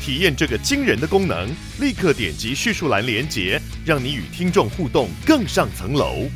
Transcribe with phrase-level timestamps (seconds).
[0.00, 1.48] 体验这个惊人的功能，
[1.80, 6.28] 立刻点击叙述栏连接，让你与听众互动更上层楼。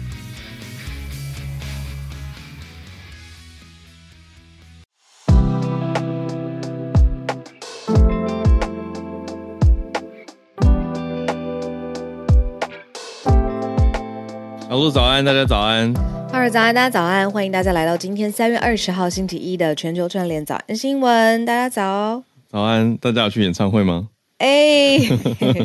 [14.69, 15.92] 小鹿早安，大家早安。
[16.33, 17.31] 哈喽早安，大家早安。
[17.31, 21.45] 欢迎大家来到今天三月二十号星期一的全球串联早安新闻。
[21.45, 22.31] 大家早。
[22.52, 24.11] 早安，大家有去演唱会吗？
[24.37, 24.98] 哎，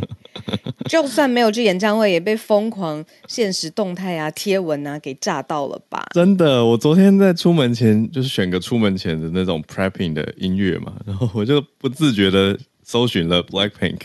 [0.88, 6.06] 就算没有去演唱会，也被疯狂现实动态啊、贴文啊给炸到了吧？
[6.14, 14.00] 真的，我昨天在出门前就是选个出门前的那种 prepping 的音乐嘛，然后我就不自觉的搜寻了 Blackpink。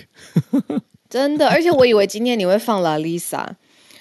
[1.08, 3.46] 真的，而且我以为今天你会放 La Lisa。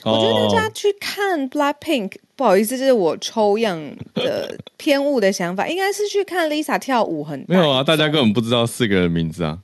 [0.04, 3.80] 我觉得大家去看 Blackpink，不好意思，这是我抽样
[4.16, 7.46] 的偏误的想法，应该是去看 Lisa 跳舞很。
[7.48, 9.60] 没有啊，大家根本不知道四个人名字啊。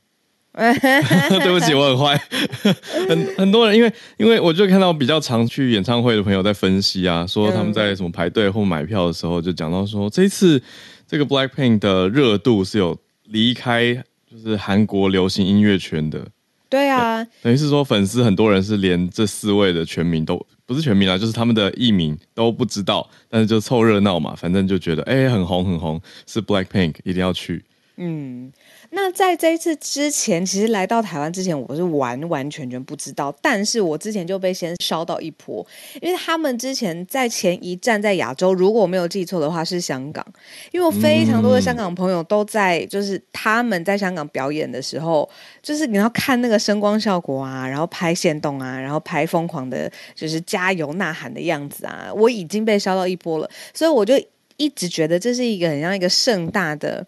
[0.54, 2.16] 对不起，我很坏。
[3.10, 10.62] 很很多人因为因为我就看到比较常去演唱会的朋友在分析啊，说他们在什么排队或买票的时候，就讲到说这次
[11.08, 13.96] 这个 Blackpink 的热度是有离开
[14.30, 16.28] 就是韩国流行音乐圈的。
[16.70, 27.64] 对啊，等于是说粉丝很多人是连这四位的全名都不是全名啊，就是他们的艺名都不知道，但是就凑热闹嘛，反正就觉得哎很红很红，是 Blackpink 一定要去。
[27.98, 28.52] 嗯。
[28.92, 33.36] 那在这一次之前，其实来到台湾之前，我是完完全全不知道。
[33.42, 35.66] 但是我之前就被先烧到一波，
[36.02, 40.26] 因为他们之前在前一站在亚洲，如果我没有记错的话是香港，
[40.72, 45.30] 因为我非常多的香港朋友都在，就是他们在香港表演的时候，
[45.62, 54.14] 就是你要看那个声光效果啊，然后拍现动啊，然后拍疯狂的，就是加油呐喊的样子啊，我已经被烧到一波了，所以我就
[54.56, 57.06] 一直觉得这是一个很像一个盛大的。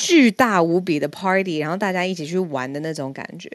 [0.00, 3.50] 巨大无比的 party，然后大家一起去玩的那种感觉。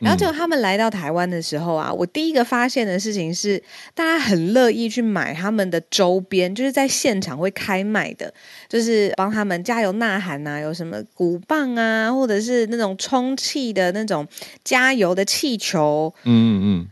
[0.00, 3.62] 然后结果他们来到台湾的时候啊，我第一个发现的事情是，
[3.94, 8.34] 大家很乐意去买他们的周边，就是在现场会开卖的，
[8.68, 14.26] 就是帮他们加油呐喊啊，有什么鼓棒啊，或者是那种充气的那种
[14.64, 16.12] 加油的气球。
[16.24, 16.88] 嗯嗯嗯。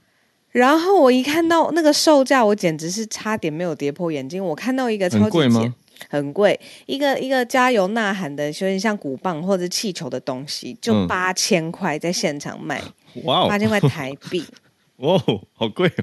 [0.52, 4.44] 然后我一看到那个售价，我简直是差点没有跌破眼镜。
[4.44, 5.74] 我看到一个超级贵吗？
[6.08, 12.80] 很贵，一个一个加油呐喊的，有点像鼓棒或者气球的东西，就八千块在现场卖，
[13.24, 14.44] 哇、嗯，八千块台币，
[14.98, 15.18] 哇，
[15.52, 15.90] 好贵！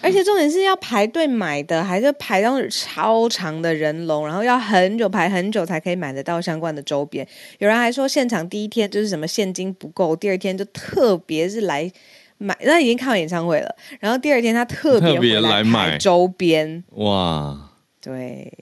[0.00, 7.26] 而且重点是要排队买的，还是排到超长的人龙，然后要很久排很久才可以买得到相关的周边。
[7.58, 11.90] 有人还说现场第一天就是什么现金不够，第二天就特别是来
[12.38, 17.63] 买，那已经看完演唱会了，然后第二天他特别来买周边，哇。
[18.04, 18.52] 对，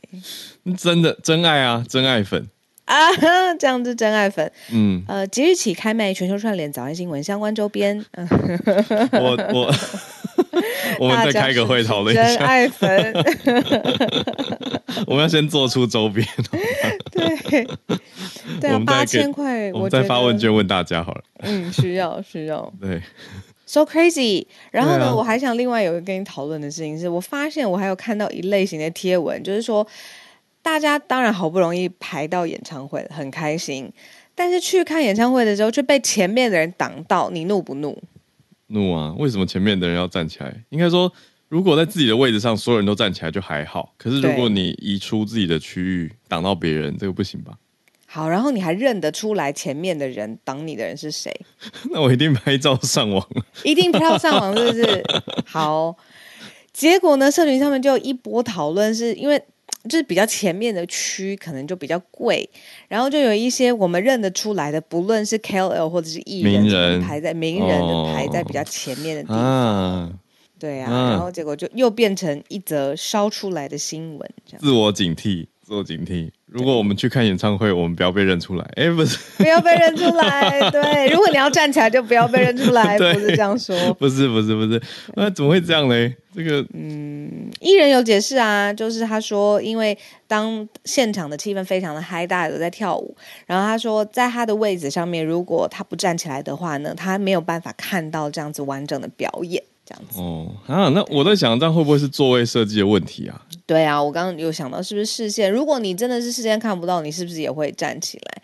[0.79, 2.49] 真的真爱啊，真爱粉
[2.85, 2.95] 啊，
[3.59, 4.51] 这样子真爱粉。
[4.71, 8.05] 嗯，呃，即日起开卖全球串联早安新闻相关周边。
[9.13, 9.75] 我我
[11.01, 12.25] 我们再开个会讨论一下。
[12.25, 13.15] 真爱粉，
[15.07, 16.25] 我们要先做出周边。
[17.11, 17.67] 对，
[18.61, 21.23] 对啊，八千块，我们再发问卷问大家好了。
[21.41, 22.73] 嗯，需要需要。
[22.81, 23.03] 对。
[23.73, 24.45] So crazy！
[24.71, 29.87] 然后呢，啊、我还想另外有一个跟你讨论的事情是，我发现我还有看到一类型的贴文，就是说，
[30.61, 33.91] 大家当然好不容易排到演唱会了，很开心，
[34.35, 37.99] 但是去看演唱会的时候却被前面的人挡到，你怒不怒？
[38.67, 39.15] 怒啊！
[39.19, 40.55] 为什么前面的人要站起来？
[40.69, 41.11] 应该说，
[41.49, 47.55] 如果在自己的位置上，所有人都站起来就还好，可是如果你移出自己的区域挡到别人，这个不行吧？
[48.13, 51.35] 好，然后你还认得出来前面的人挡你的人是谁？
[51.91, 53.27] 那我一定拍照上网，
[53.65, 55.03] 一定拍照上网，是不是？
[55.49, 55.97] 好，
[56.75, 59.43] 结果呢，社群上面就一波讨论，是因为
[59.85, 62.47] 就是比较前面的区可能就比较贵，
[62.87, 70.13] 然后就有一些我们认得出来的，不论是 KOL 或者是艺人，人排在名人的排在比较前面的地方，啊
[70.59, 75.47] 对啊，啊然后结果就又变成一则烧出来的新闻，这样自我警惕。
[75.73, 76.31] 做警惕。
[76.45, 78.71] 如果我们去看演唱会，我们不要被认出来。
[78.77, 80.71] 哎，不是，不要被认出来。
[80.71, 82.99] 对， 如果你要站起来，就不要被认出来。
[82.99, 83.75] 不是这样说。
[83.95, 84.81] 不是，不是，不是。
[85.15, 86.15] 那怎么会这样呢？
[86.35, 89.97] 这个，嗯，艺人有解释啊，就是他说，因为
[90.27, 93.17] 当现场的气氛非常的嗨，大家都在跳舞，
[93.47, 99.63] 然后他说，在他的位置上面，如果他不站起来的话呢，他没有办法看到这样子完整的表演。
[99.85, 103.43] 这样子哦啊，那我在想，这样会不会是座位设计的问题啊？
[103.67, 105.51] 对啊，我刚刚有想到，是不是视线？
[105.51, 108.43] 如果你真的是视线看不到，你是不是也会站起来？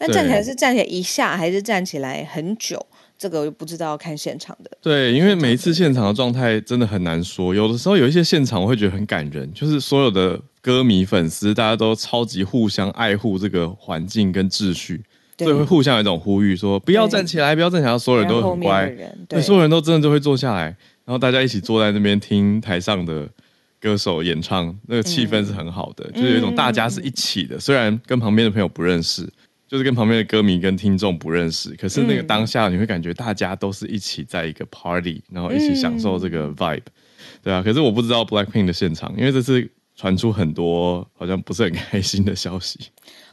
[0.00, 2.84] 那站起来是站起来一下，还是站起来很久？
[3.18, 4.70] 这个我就不知道，看现场的。
[4.80, 7.52] 对，因为每一次现场的状态真的很难说。
[7.52, 15.04] 有的时候有一些现场我会觉得很感人，就是所有的歌迷粉丝大家都超级互相爱护这个环境跟秩序。
[15.38, 18.92] 所以会互相有一种呼吁，说不要站起来，不要站起来，所有人都很乖，
[19.28, 20.64] 对，所有人都真的就会坐下来，
[21.04, 23.28] 然后大家一起坐在那边听台上的
[23.80, 29.28] 歌手演唱，那个气氛是很好的，嗯、就是有一种大家是一起的，虽然跟旁边的朋友不认识，
[29.68, 36.82] 就是跟旁边的歌迷跟听众不认识，可是那个当下你会感觉大家都是一起在一个 party，然后一起享受这个 vibe，
[37.42, 37.62] 对啊。
[37.62, 42.78] 可是我不知道 Blackpink 的现场，因为这次传出很多好像不是很开心的消息。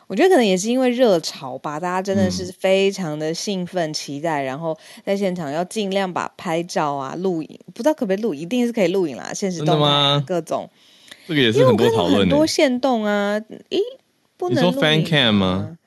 [0.07, 9.31] 我觉得可能也是因为热潮吧，大家真的是非常的兴奋、期待，嗯、然后在现场要尽量把拍照啊、录影，不知道可不可以录，一定是可以录影啦。
[9.33, 10.69] 现实动态各种，
[11.27, 13.79] 这个也是很多讨论，很多限动啊，咦，
[14.37, 15.77] 不能录说 fan cam 吗？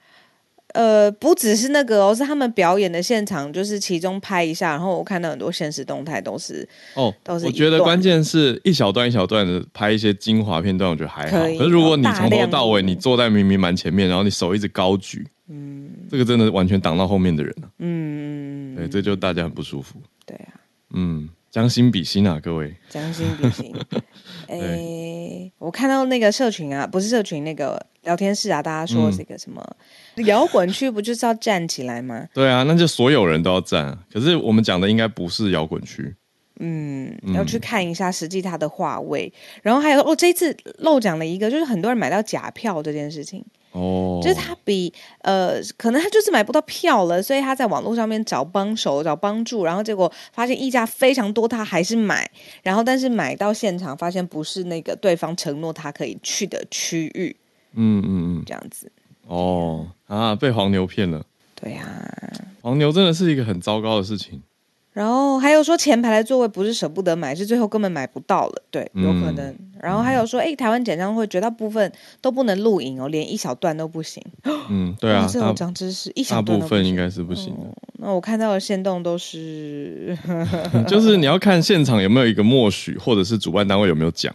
[0.75, 7.47] 呃，不只是那个哦，是他们表演的现场，就是其中拍一下，然后我看到很多现实动态都是哦，都是。
[7.47, 11.38] 我觉得关键是一小段一小段的拍一些精华片段，我觉得还好。
[11.38, 17.69] 可，可是如果你从头到尾你坐在明明蛮前面，然后你手一直高举，嗯，这个真的完全挡到后面的人了。
[17.79, 20.00] 嗯，对，这就大家很不舒服。
[20.26, 20.55] 对啊，
[20.94, 21.29] 嗯。
[21.50, 22.76] 将心比心啊，各位！
[22.91, 23.75] 将心比心。
[24.49, 29.62] 哎、欸，我看到那个社群啊，不是社群，那个聊天室啊，大家说这个什么
[30.25, 32.27] 摇滚区不就是要站起来吗？
[32.33, 33.97] 对啊，那就所有人都要站。
[34.11, 36.15] 可是我们讲的应该不是摇滚区。
[36.61, 39.33] 嗯，要去看一下实际它的话位。
[39.33, 43.45] 嗯、然后还有哦，这一次漏讲了一个，就是很多人买到假票这件事情。
[43.73, 44.93] 哦，就是他比
[45.23, 52.31] 呃，可能他就是买不到票了，所以他在网络上面找帮手、找帮助，然后结果发现溢价非常多，他还是买，
[52.62, 57.37] 然后但是买到现场发现不是那个对方承诺他可以去的区域，
[57.75, 58.91] 嗯嗯嗯，这样子。
[59.26, 61.23] 哦啊，被黄牛骗了。
[61.55, 62.32] 对呀、啊，
[62.62, 64.43] 黄牛真的是一个很糟糕的事情。
[64.99, 69.47] 然后还有说前排的座位不是舍不得买，是最后根本买不到了，对，有可能。
[69.47, 74.21] 嗯、然后还有说，哎，台湾演唱会绝大部分都不能录影哦，连一小段都不行。
[74.69, 77.55] 嗯， 对啊，这种长知识，一小部分应该是不行
[78.00, 80.19] 那我看到的限动都是，
[80.89, 84.35] 就是你要看现场有没有一个默许，或者是主办单位有没有讲。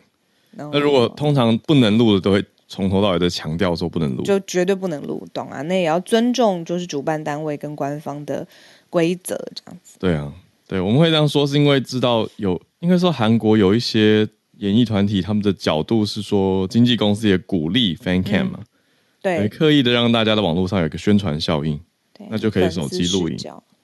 [0.52, 5.62] 那、哦、如果通常不能录的，都会从头到尾的强调说不能录，就绝对不能录，懂啊？
[5.64, 8.48] 那也要尊重，就是主办单位跟官方的
[8.90, 9.98] 规则，这样子。
[10.00, 10.32] 对啊。
[10.68, 14.28] 对，我们会这样说，是因为知道有，应该说韩国有一些
[14.58, 18.66] 演艺团体，他们的角度是说，经纪公司也鼓励 fan cam 嘛，嗯、
[19.22, 21.80] 对，刻意的让大家的网络上有一个宣传效应，
[22.14, 23.38] 对那就可以手机录影，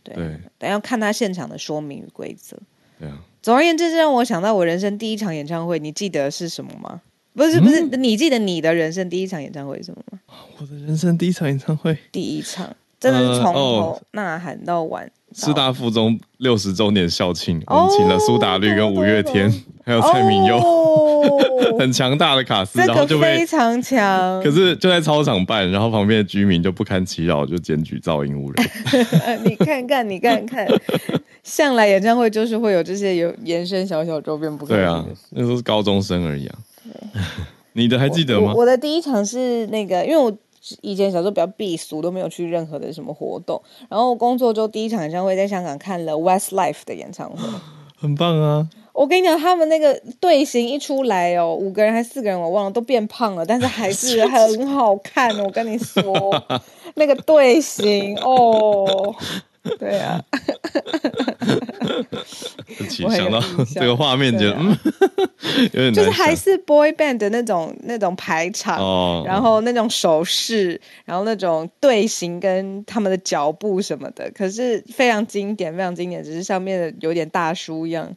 [0.03, 2.57] 对，对等要看他现场的说明与规则。
[2.97, 7.01] 对啊，总而言之，这让我想到我人生第一场演唱会，你记得是什么吗？
[7.33, 10.19] 不是不是，嗯、你记得你的人生第一场演唱会是什么吗？
[10.57, 12.75] 我的人生第一场演唱会，第一场。
[12.99, 15.09] 真的是从头呐喊到晚。
[15.33, 19.51] 师大附中六十周年校庆，我们请了苏打绿跟五月天，
[19.85, 20.59] 还有蔡明佑，
[21.79, 24.41] 很强大的卡司，然后就非常强。
[24.43, 28.67] 可是就在操场办，然后旁边的居民就不堪其扰，就检举噪音污染。
[29.45, 30.67] 你看看，你看看，
[31.43, 34.65] 向来演唱会就是会有这些有延伸小小周边不？
[34.65, 36.55] 对啊，那时候是高中生而已啊。
[37.73, 38.53] 你的还记得吗？
[38.55, 40.35] 我的第一场是那个，因为我。
[40.81, 43.61] 以前小时候比较避俗，都没有去任何的什么活动。
[43.89, 47.37] 然后工作之后第一场演唱会在香港看了 Westlife 的演唱会，
[47.99, 48.67] 很棒啊！
[48.93, 55.37] 我跟你讲，他们那个队形一出来哦，五个人还是四个人我忘了，都变胖了，但是还是 很好看。
[55.39, 56.43] 我跟你说，
[56.95, 59.15] 那个队形哦。
[59.77, 60.23] 对啊，
[62.89, 63.41] 想到
[63.73, 64.77] 这个画面就、啊、嗯，
[65.73, 78.09] 有点就是还是 boy band 的那种那种排场，哦、然后那种手势，然后那种队形跟他们的脚步什么的，可是非常经典，非常经典，只是上面的有点大叔一样。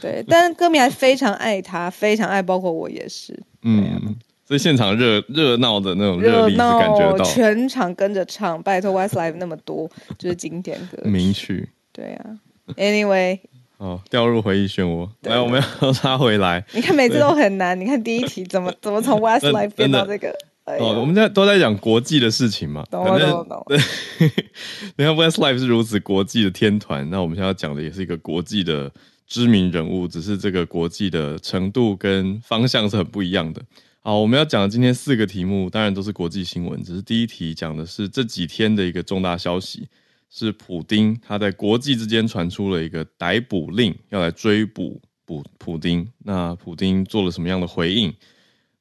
[0.00, 3.38] 对，但是歌迷还非常爱他，非常爱，包括我也是。
[3.62, 4.16] 嗯。
[4.48, 9.86] 所以现场热热闹的那种热力是感觉到，全场跟着唱，拜托 Westlife 那么多，
[10.16, 11.68] 就是经典歌名曲。
[11.92, 12.38] 对啊
[12.74, 13.40] ，Anyway，
[13.76, 15.06] 哦，掉入回忆漩涡。
[15.24, 16.64] 来，我们要拉回来。
[16.72, 17.78] 你看每次都很难。
[17.78, 20.34] 你看第一题怎么 怎么从 Westlife 变到这个？
[20.64, 22.82] 哦，我们现在都在讲国际的事情嘛。
[22.90, 23.64] 懂了懂了懂了。
[23.68, 23.78] 对，
[24.96, 28.90] 你看 Westlife 是如此国际的天团，那我们现在要讲的也是一个国际的
[29.26, 33.60] 知名人物，只是这个国际的程度跟方向是很不一样的。
[34.08, 39.86] 好，我们要讲的今天四个题目，当然都是国际新闻，只是第一题讲的是这几天的一个重大消息。
[40.30, 46.08] 是普丁，他在国际之间传出了一个逮捕令，要来追捕普普丁。
[46.20, 48.10] 那普丁做了什么样的回应？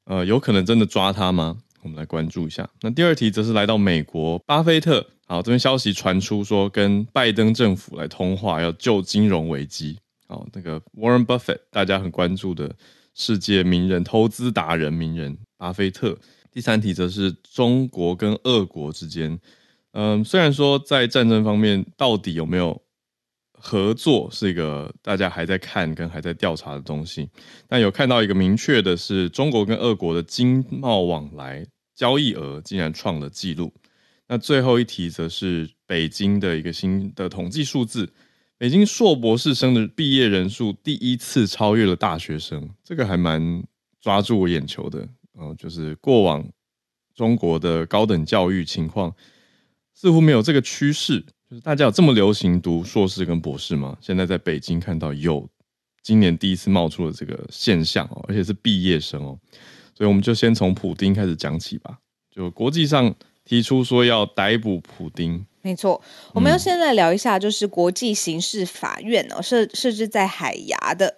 [0.06, 1.58] 呃，有可能真的抓他吗？
[1.82, 2.70] 我们来关注一下。
[2.80, 10.00] 那第二题则是来到美国，巴菲特，好，这边消息传出说跟拜登政府来通话，要救金融危机。
[10.30, 12.74] 好，那个 Warren Buffett，大家很关注的
[13.18, 16.18] 世界名人、投资达人名人巴菲特。
[16.52, 19.38] 第三题则是中国跟俄国之间。
[19.94, 22.80] 嗯，虽然说在战争方面到底有没有
[23.54, 27.28] 合作是一个大家还在看跟还在调查的东西，
[27.68, 33.74] 但有看到一个明确的是，中国跟俄国的经贸往来交易额竟然创了纪录。
[34.28, 38.08] 那最后一题则是北京的一个新的统计数字，
[38.60, 43.64] 北京硕博士生的毕业人数第一次超越了大学生，这个还蛮
[44.02, 45.08] 抓住我眼球的。
[45.40, 46.44] 嗯，就是过往
[47.14, 49.14] 中国的高等教育情况。
[49.94, 53.98] 似乎没有这个趋势，就是大家有这么流行读硕士跟博士吗？
[54.02, 55.48] 现在在北京看到有
[56.04, 59.38] 今年第一次冒出了这个现象哦，而且是毕业生哦，
[59.96, 61.98] 所以我们就先从普丁开始讲起吧。
[62.32, 63.14] 就国际上
[63.48, 66.01] 提出说要逮捕普丁，没错，
[66.34, 71.16] 我们要现在聊一下，就是国际刑事法院哦，设设置在海牙的。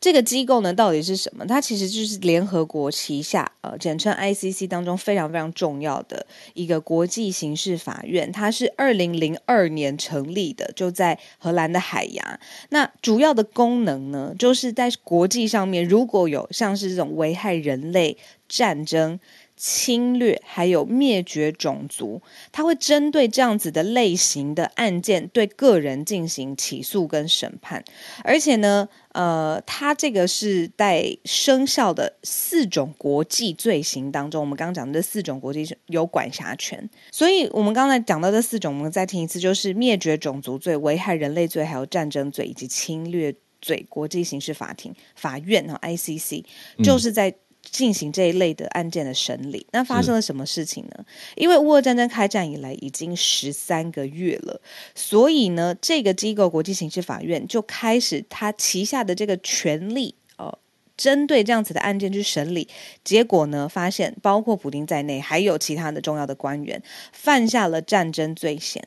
[0.00, 1.44] 这个机构呢，到底是什么？
[1.44, 8.30] 它其实就是联合国旗下，呃，简称 ICC 当中非常非常重要的一个国际刑事法院。
[8.30, 12.40] 它是二零零二年成立的，就在荷兰的海牙。
[12.70, 18.16] 那主要的功能呢，就是在国际上面，如果有像是这种危害人类、
[18.48, 19.18] 战争。
[19.60, 22.22] 侵略还有灭绝种族，
[22.52, 27.82] 他会针对这样子的类型的案件，对个人进行起诉跟审判，
[28.22, 46.44] 而且呢，呃，他这个是带生效的四种国际罪行当中，我们刚刚讲的这四种国际有管辖权，所以我们刚才讲到这四种，我们再听一次，就是灭绝种族罪、危害人类罪、还有战争罪以及侵略罪，国际刑事法庭法院哈 ICC
[46.84, 47.34] 就是在。
[47.70, 51.04] 进行这一类的案件的审理，那发生了什么事情呢？
[51.36, 54.60] 因为乌俄战争开战以来已经十三个月了，
[54.94, 60.58] 所以呢，这个机构国际刑事法院就开始他旗下的这个权力，呃，
[60.96, 62.68] 针对这样子的案件去审理。
[63.04, 66.82] 结果呢，发现包括普丁在内，还有其他的重要的官员
[67.12, 68.82] 犯下了战争罪嫌，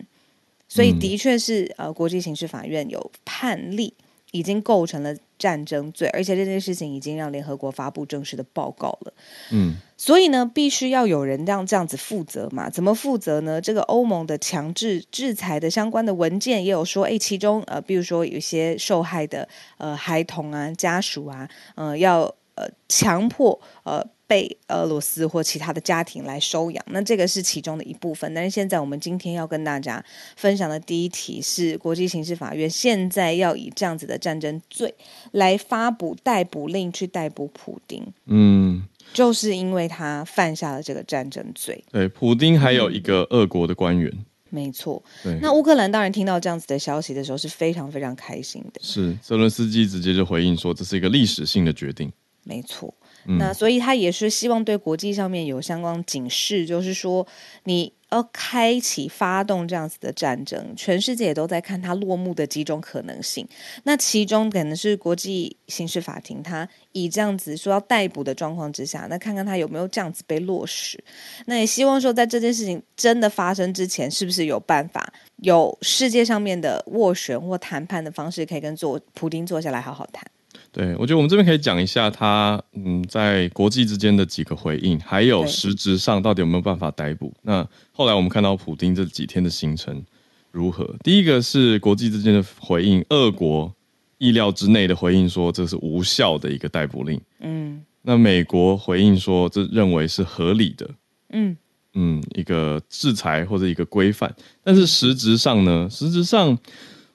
[0.67, 3.93] 所以的确是呃，国际刑事法院有判例。
[4.31, 9.13] 已经构成了战争罪，而且这件事情已经让联合国发布正式的报告了。
[9.51, 12.69] 嗯，所以呢，必须要有人让这样子负责嘛？
[12.69, 13.61] 怎么负责呢？
[13.61, 19.47] 这个欧盟的强制制裁的相关的文件也有说，诶，其中呃，比如说有一些受害的
[19.77, 22.23] 呃孩童啊、家属啊，呃，要
[22.55, 24.05] 呃强迫呃。
[24.31, 28.33] 被俄罗斯或其他的家庭来收养，那这个是其中的一部分。
[28.33, 30.01] 但是现在我们今天要跟大家
[30.37, 34.95] 分享的第一题是，国际刑事法院现在要以这样子的战争罪
[35.31, 38.01] 来发布逮捕令去逮捕普丁。
[38.27, 41.83] 嗯，就是因为他犯下了这个战争罪。
[41.91, 44.09] 对，普丁还有一个俄国的官员。
[44.13, 45.03] 嗯，没错。
[45.21, 48.79] 对，那乌克兰当然听到这样子的消息的时候是非常非常开心的。
[48.81, 52.09] 是，泽伦斯基直接就回应说，这是一个历史性的决定。
[52.43, 52.93] 没错。
[53.25, 57.25] 那所以他也是希望对国际上面有相关警示，就是说
[57.65, 63.47] 你要开启发动这样子的战争，全世界也都在看它落幕的几种可能性。
[63.83, 71.01] 那其中可能是国际刑事法庭，他以这样子说要逮捕的状况之下，那看看他有没有这样子被落实。
[71.45, 80.25] 那也希望说，在这件事情真的发生之前，是不是有办法有世界上面的斡旋或谈判的方式，可以跟坐普丁坐下来好好谈。
[80.73, 87.33] 对，我觉得我们这边可以讲一下他，嗯，在国际之间的几个回应，还有实质上到底有没有办法逮捕。
[87.41, 90.01] 那后来我们看到普丁这几天的行程
[90.49, 90.95] 如何？
[91.03, 93.73] 第一个是国际之间的回应，俄国
[94.17, 97.19] 意料之内的回应说这是无效的一个逮捕令。
[97.41, 100.89] 嗯，那美国回应说这认为是合理的。
[101.33, 101.57] 嗯
[101.95, 104.33] 嗯，一个制裁或者一个规范。
[104.63, 106.57] 但是实质上呢，实质上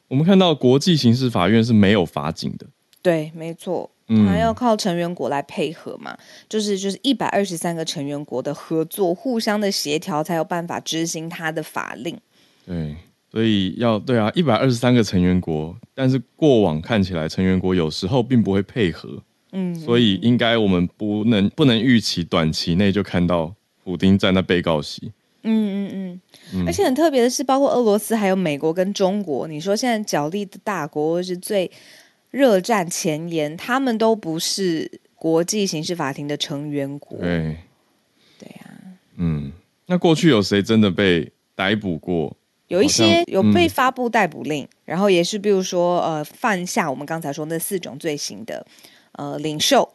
[0.08, 2.66] 我们看到国际刑事法院是没有法警的。
[3.06, 3.88] 对，没错，
[4.26, 12.18] 他要靠成员国来配合嘛，嗯、就是就是一百二十三个成员国的合作，互相的协调，才有办法执行他的法令。
[12.66, 12.96] 对，
[13.30, 19.22] 所以要对啊，一百二十三个成员国，但是过往看起来成员国有时候并不会配合，
[19.52, 25.12] 嗯，所以应该我们不能不能预期短期内就看到普丁站在被告席。
[25.44, 26.20] 嗯嗯嗯，
[26.54, 31.70] 嗯，而且很特别的是，包括俄罗斯、还有美国跟中国，你说现在角力的大国是最
[32.36, 37.16] 热战前沿，他们都不是国际刑事法庭的成员国。
[37.16, 37.56] 对，
[38.38, 39.50] 对呀、啊，嗯，
[39.86, 42.36] 那过去有谁真的被逮捕过？
[42.68, 48.66] 有一些有被发布逮捕令，嗯、然后也是比如说呃犯下我们刚才说那四种罪行的
[49.12, 49.88] 呃领袖。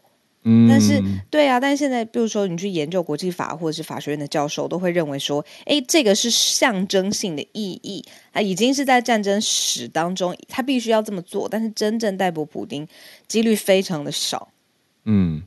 [0.43, 12.87] 嗯，但是对啊，但是现在，比如说你去研究国际法或者是法学院的教授，都会认为说，哎，这个是象征性的意义，它已经是在战争史当中，他必须要这么做，但是真正逮捕普丁
[13.27, 14.49] 几率非常的少。
[15.05, 15.43] 嗯，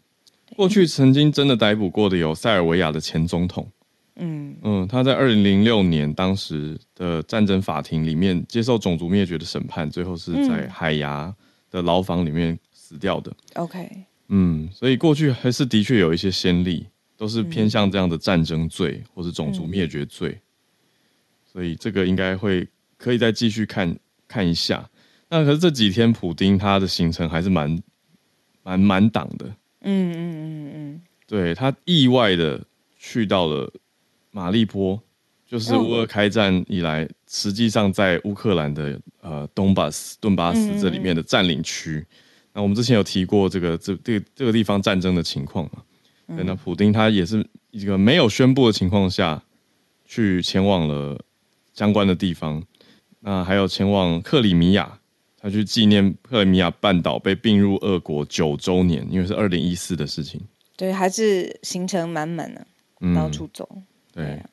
[0.55, 3.69] 过去曾经真的逮捕过的有塞尔维亚的前总统，
[4.15, 11.35] 嗯嗯，他在二零零六年当时的战争法庭里面接受种族灭绝的审判，最后是在海牙
[11.69, 13.33] 的牢房里面死掉的。
[13.55, 14.05] 嗯、OK。
[14.29, 20.41] 嗯，所以过去还是的确有一些先例，都是偏向这样的战争罪或是种族灭绝罪，嗯、
[21.45, 22.67] 所以这个应该会
[22.97, 23.95] 可以再继续看
[24.27, 24.89] 看一下。
[25.29, 27.83] 那可是这几天普丁他的行程还是蛮
[28.63, 29.47] 蛮满档的，
[29.83, 32.65] 嗯嗯嗯嗯，对，他意外的
[32.99, 33.71] 去到了
[34.31, 34.99] 马利波，
[35.47, 41.99] 就是乌俄开战以来，实际上在乌克兰的呃东巴斯顿巴斯这里面的占领区。
[41.99, 42.17] 嗯
[42.55, 45.83] 那我们之前有提过这个这这个这个地方战争的情况嘛？
[46.29, 49.43] 嗯、那普丁他也是一个没有宣布的情况下
[50.07, 51.21] 去前往了
[51.75, 52.65] 相关的地方。
[53.21, 54.99] 那还有前往克里米亚，
[55.39, 60.41] 他去纪念克里米亚半岛被并入俄国九周年，因为是二零一四的事情。
[60.77, 62.67] 对，还是行程满满的，
[63.15, 63.69] 到处走。
[63.73, 63.83] 嗯、
[64.15, 64.49] 对，对啊、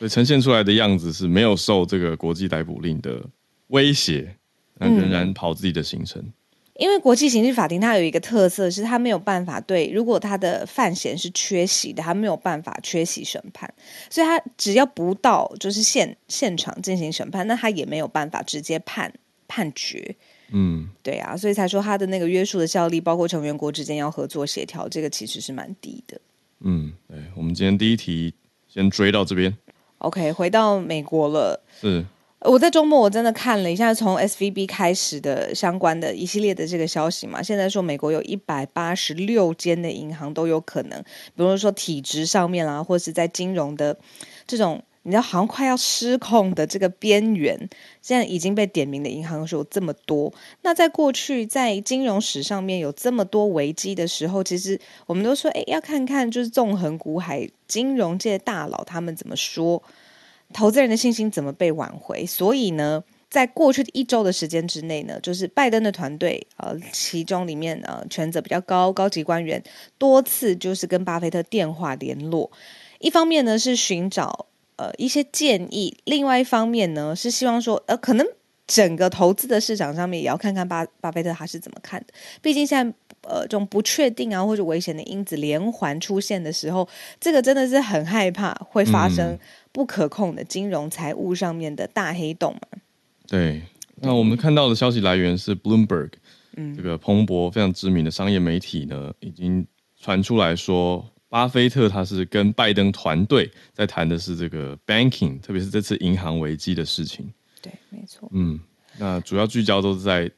[0.00, 3.22] 所以呈现出来的样子是没有受这个国际逮捕令的
[3.68, 4.36] 威胁，
[4.78, 6.20] 那仍然跑自己的行程。
[6.20, 6.32] 嗯
[6.78, 13.72] 因为国际刑事法庭它有一个特色，是它没有办法对，如果他的犯嫌是缺席的，它没有办法缺席审判，
[14.10, 19.12] 所以他只要不到就是现现场进行审判，那他也没有办法直接判
[19.48, 20.14] 判决。
[20.52, 26.20] 嗯，对啊，所以才说他的那个约束的效力，包括成员国之间要合作协调，这个其实是蛮低的。
[26.60, 28.32] 嗯，对，我们今天第一题
[28.68, 29.56] 先追到这边。
[29.98, 31.60] OK，回到美国了。
[31.80, 32.04] 是。
[32.48, 41.02] 我在周末我真的看了一下从 SVB 开始的相关的一系列的这个消息嘛，现在说美国有一百八十六间的银行都有可能，
[41.34, 43.96] 比如说体制上面啦，或是在金融的
[44.46, 47.58] 这种你知道好像快要失控的这个边缘，
[48.00, 50.32] 现在已经被点名的银行有这么多。
[50.62, 59.82] 那在过去在金融史上面有这么多危机的时候，其实我们都说，哎，要看看就是纵横股海金融界大佬他们怎么说。
[60.52, 62.24] 投资人的信心怎么被挽回？
[62.24, 69.62] 所以呢，在过去的一周的时间之内呢，就是拜登的团队，呃，其中里面呃权责比较高高级官员
[69.98, 72.50] 多次就是跟巴菲特电话联络，
[73.00, 78.26] 一方面呢是寻找呃一些建议，另外一方面呢是希望说，呃，可能
[78.66, 82.14] 整个投资的市场上面也要看看巴巴菲特他是怎么看的。
[82.40, 86.88] 毕竟现在呃这种不确定啊或者危险的因子连环出现的时候，
[87.20, 89.36] 这个真的是很害怕会发生。
[89.76, 92.78] 嗯不可控的金融财务上面的大黑洞嘛？
[93.28, 93.60] 对，
[93.96, 96.12] 那我们看到的消息来源是 Bloomberg，
[96.56, 99.66] 嗯，这个彭博非常知名的商业媒体呢，已经
[100.00, 107.30] 传出来说，巴菲特他是跟拜登团队在谈的是这个 banking，特别是这次银行危机的事情。
[107.60, 108.26] 对，没错。
[108.32, 108.58] 嗯，
[108.96, 110.30] 那主要聚焦都是在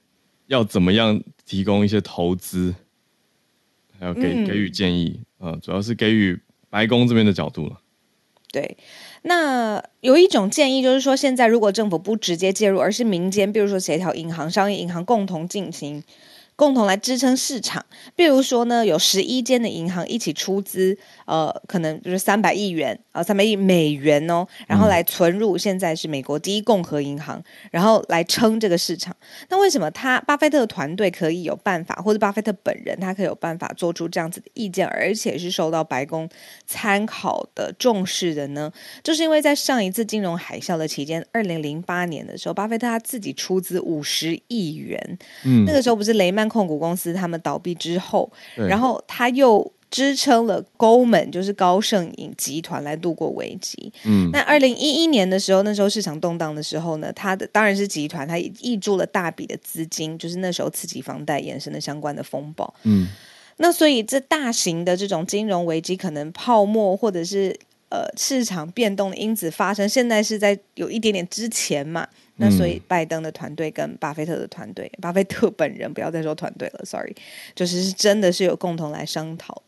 [0.48, 2.74] 要怎么样提供一些投资，
[4.00, 6.36] 还有给给予建议啊、主要是给予
[6.68, 7.80] 白宫这边的角度了。
[8.50, 8.76] 对。
[9.28, 16.02] 那有一种建议，就是说，现在如果政府不直接介入，而是民间，比如说协调银行、商业银行共同进行。
[16.56, 17.86] 共同来支撑市场，
[18.16, 29.14] 比如说呢，有十一间的银行一起出资，呃，可能就是三百亿元啊，三百亿美元哦，然后来存入现在是美国第一共和银行，然后来撑这个市场。
[29.48, 36.28] 那为什么他巴菲特的团队可以有办法，或者巴菲特本人他可以有办法做出这样子的意见，而且是受到白宫
[36.66, 38.72] 参考的重视的呢？
[39.04, 46.48] 就是因为在上一次金融海啸的期间，二零零八年的时候，巴菲特他自己出资五十亿元，嗯，那个时候不是雷曼。
[46.48, 53.92] 控股公司他们倒闭之后，然后他又支撑了 Goldman，就是高盛影集团来度过危机。
[54.04, 62.72] 嗯，那二零一一年的时候，那时候市场动荡的时候呢，它的当然是集团，他挹注了大笔的资金，就是那时候刺激房贷衍生的相关的风暴。
[62.82, 63.08] 嗯，
[63.56, 72.06] 那所以这大型的这种金融危机，可能泡沫或者是呃市场变动的因子发生，现在是在有一点点之前嘛。
[72.40, 77.12] 那所以拜登的团队跟巴菲特的团队，嗯、巴菲特本人不要再说团队了，sorry，
[77.52, 79.60] 就是是真的是有共同来商讨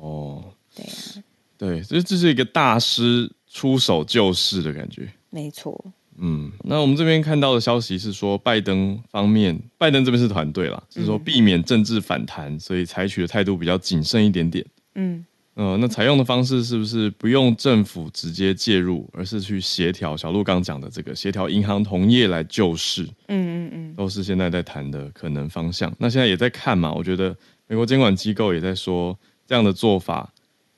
[0.00, 1.22] 哦，对呀、啊，
[1.58, 5.08] 对，这这是一个大师出手救市的感觉。
[5.30, 5.92] 没错。
[6.18, 14.64] 嗯，那我们这边看到的消息是说，拜登方面，拜登这边是团队啦，是说避免政治反弹，嗯、所以采取的态度比较谨慎一点点。
[14.94, 15.22] 嗯，
[15.56, 20.16] 呃，那采用的方式是不是不用政府直接介入，而是去协调？
[20.16, 23.02] 小鹿刚讲的这个协调银行同业来救市。
[23.28, 25.94] 嗯嗯嗯，都是现在在谈的可能方向。
[25.98, 29.14] 那现在也在看嘛，我觉得美国监管机构也在说，
[29.46, 30.32] 这样的做法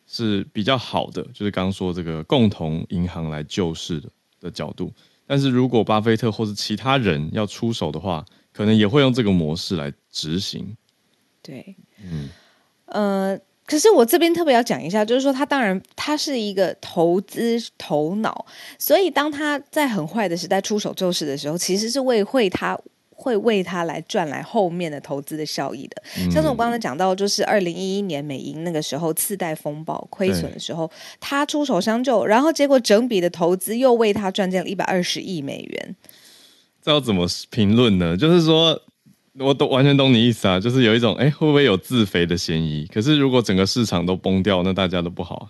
[0.06, 4.08] 是比较好的，就是刚刚说这个共同银行来救市的
[4.40, 4.92] 的角度。
[5.26, 10.76] 但是如果巴菲特或是其他人要出手的话，可能也会用这个模式来执行。
[11.42, 12.28] 对，嗯，
[12.86, 18.46] 呃，可是我这边特别要讲一下，就是说他当然他是一个投资头脑，
[18.78, 22.78] 所以当他在很坏的时代出手救市的时候，其实是为会他。
[23.20, 35.96] 会为他来赚来后面的投资的效益的，嗯、像是我刚才讲到，就是二零一一年美银那个时候次贷风暴亏损的时候，他出手相救，然后结果整笔的投资又为他赚进了一百二十亿美元。
[36.80, 38.16] 这要怎么评论呢？
[38.16, 38.80] 就是说，
[39.40, 42.86] 我都完全懂你意思啊，就是有一种哎，会不会有自肥的嫌疑？
[42.86, 45.44] 可是如果整个市场都崩掉，那大家都不好啊。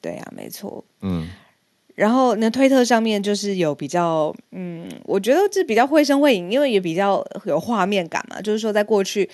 [0.00, 0.84] 对啊，没错。
[1.02, 1.28] 嗯。
[1.98, 8.40] 然后那推特上面就是有比较，嗯，我觉得这比较绘声绘影，因为也比较有画面感嘛。
[8.40, 9.28] 就是说，在过去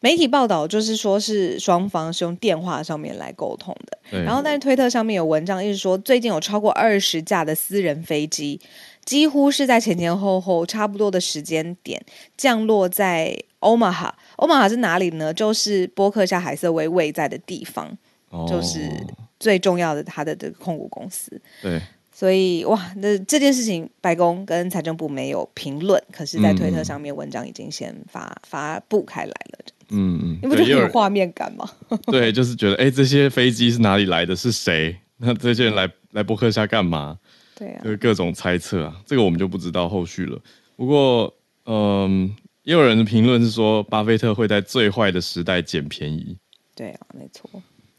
[0.00, 4.18] 媒体报道，就是说是双方是用电话上面来沟通的。
[4.24, 8.60] 然后，但是推特上面有文章一直说，最近有超过二十架的私人飞机，
[9.04, 12.04] 几乎是在前前后后差不多的时间点
[12.36, 14.12] 降落在欧马哈。
[14.34, 15.32] 欧马哈是哪里呢？
[15.32, 17.96] 就是波克夏海瑟薇位在的地方，
[18.30, 18.90] 哦、就是
[19.38, 21.40] 最重要的他的这个控股公司。
[21.62, 21.80] 对。
[22.20, 29.58] 所以哇，那这件事情白宫跟财政部没有评论，可是，在推特上面文章已经先发、嗯、发布开来了。
[29.88, 31.66] 嗯嗯，你不觉得很有画面感吗？
[32.12, 34.36] 对，就是觉得哎，这些飞机是哪里来的？
[34.36, 34.94] 是谁？
[35.16, 37.18] 那这些人来来博客下干嘛？
[37.56, 40.38] 对啊，就是各种猜测啊，这个我们就不知道后续了。
[40.76, 46.36] 不过，嗯，也有人的评论是说，巴菲特会在最坏的时代捡便宜。
[46.76, 47.48] 对啊，没错。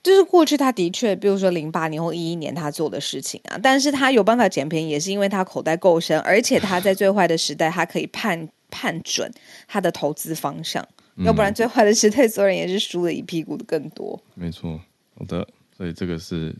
[0.03, 9.31] 就是过去他的确，比如说零八年或一一年他做的事情啊，但是他有办法捡便宜，也是因为他口袋够深，而且他在最坏的时代，他可以判判准
[9.67, 10.83] 他的投资方向，
[11.17, 14.19] 嗯、要不然最坏的时代，所有人也是输了一屁股的更多。
[14.33, 14.79] 没错，
[15.15, 16.55] 好的，所以这个是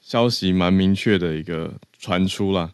[0.00, 2.72] 消息蛮明确的一个传出啦，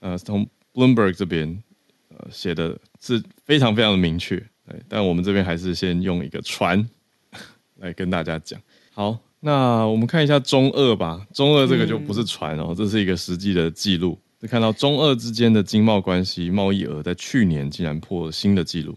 [0.00, 1.62] 呃，从 Bloomberg 这边
[2.10, 4.36] 呃写的是非常非常的明确，
[4.68, 6.86] 对，但我们这边还是先用一个传
[7.80, 8.60] 来跟大家讲，
[8.92, 9.18] 好。
[9.44, 14.16] 那我们看一下中俄吧，中俄这个就不是传哦，嗯、这是一个实际的记录。
[14.40, 18.96] 就看到中俄之间的经贸关系贸易额在去年竟然破了新的记录。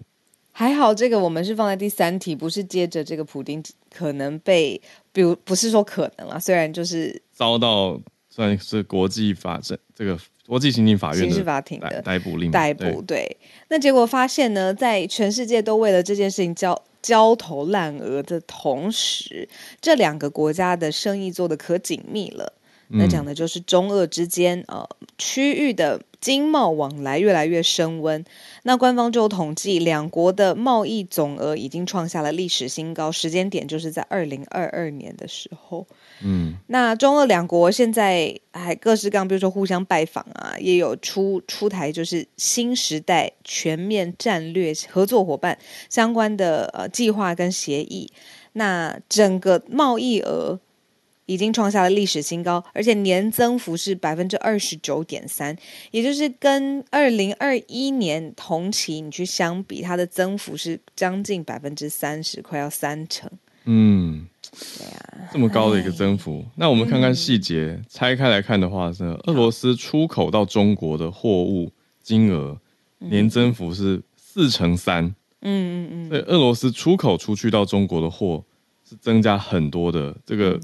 [0.52, 4.80] 还好这个我们是放在第三题，不是接着这个普丁可能被，
[5.12, 12.84] 比如不是说可能啦，虽然就是遭到算是国际法这这个国际刑警法院的刑事法庭的逮捕令逮捕。
[13.02, 13.38] 对，对，
[13.70, 16.80] 那结果发现呢，在全世界都为了这件事情交。
[17.06, 19.48] 焦头烂额的同时，
[19.80, 22.52] 这两个国家的生意做得可紧密了。
[22.90, 24.88] 嗯、那讲的就是中俄之间呃
[25.18, 28.24] 区域的经贸往来越来越升温。
[28.64, 35.86] 那官方就统计，两国的贸易总额已经创下了历史新高，时间点就是在二零二二年的时候。
[36.24, 45.58] 嗯，那中俄两国现在还各式各样，比如说互相拜访啊，也有出出台就是新时代全面战略合作伙伴
[45.90, 48.12] 相关的呃计划跟协议。
[48.54, 50.58] 那整个贸易额
[51.26, 55.56] 已经创下了历史新高，而且年增幅是百分之二十九点三，
[55.92, 63.30] 也就是跟二零二一年同期你去相比，它的增幅是将近百分之三十，快要三成。
[63.66, 64.28] 嗯。
[64.78, 71.70] 对啊，这么高的一个增幅，那我们看看细节，嗯、拆开来看的话，是俄罗斯出口到中国的货物
[72.02, 72.58] 金额
[73.00, 75.04] 年增幅是四成三。
[75.42, 78.42] 嗯嗯嗯，所以俄罗斯出口出去到中国的货
[78.88, 80.58] 是增加很多的，这个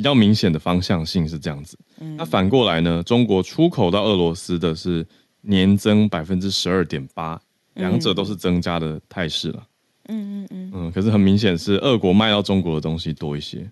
[0.00, 1.78] 比较明显的方向性是这样子。
[1.98, 5.06] 嗯、那反过来呢，中国出口到俄罗斯的是
[5.42, 7.38] 年增百分之十二点八，
[7.74, 9.66] 两者都是增加的态势了。
[10.08, 13.70] 嗯嗯嗯嗯，可是很明显是俄国卖到中国的东西多一些，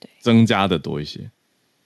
[0.00, 1.30] 对，增加的多一些。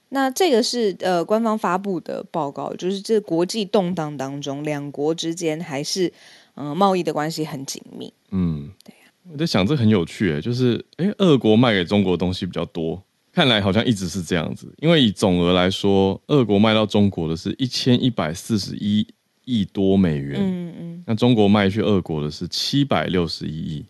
[0.09, 6.11] 那这个是呃官方发布的报告，就是这国际动荡当中，两国之间还是
[6.55, 8.11] 嗯、呃、贸易的关系很紧密。
[8.31, 13.01] 嗯，对呀、啊，我在想这很有趣诶，就是诶俄国卖给中国的东西比较多，
[13.35, 19.05] 看来好像一直是这样子，因为以总额来说，俄国卖到中国的是一千一百四十一
[19.43, 23.85] 亿多美元，嗯嗯，那中国卖去俄国的是七百六十一亿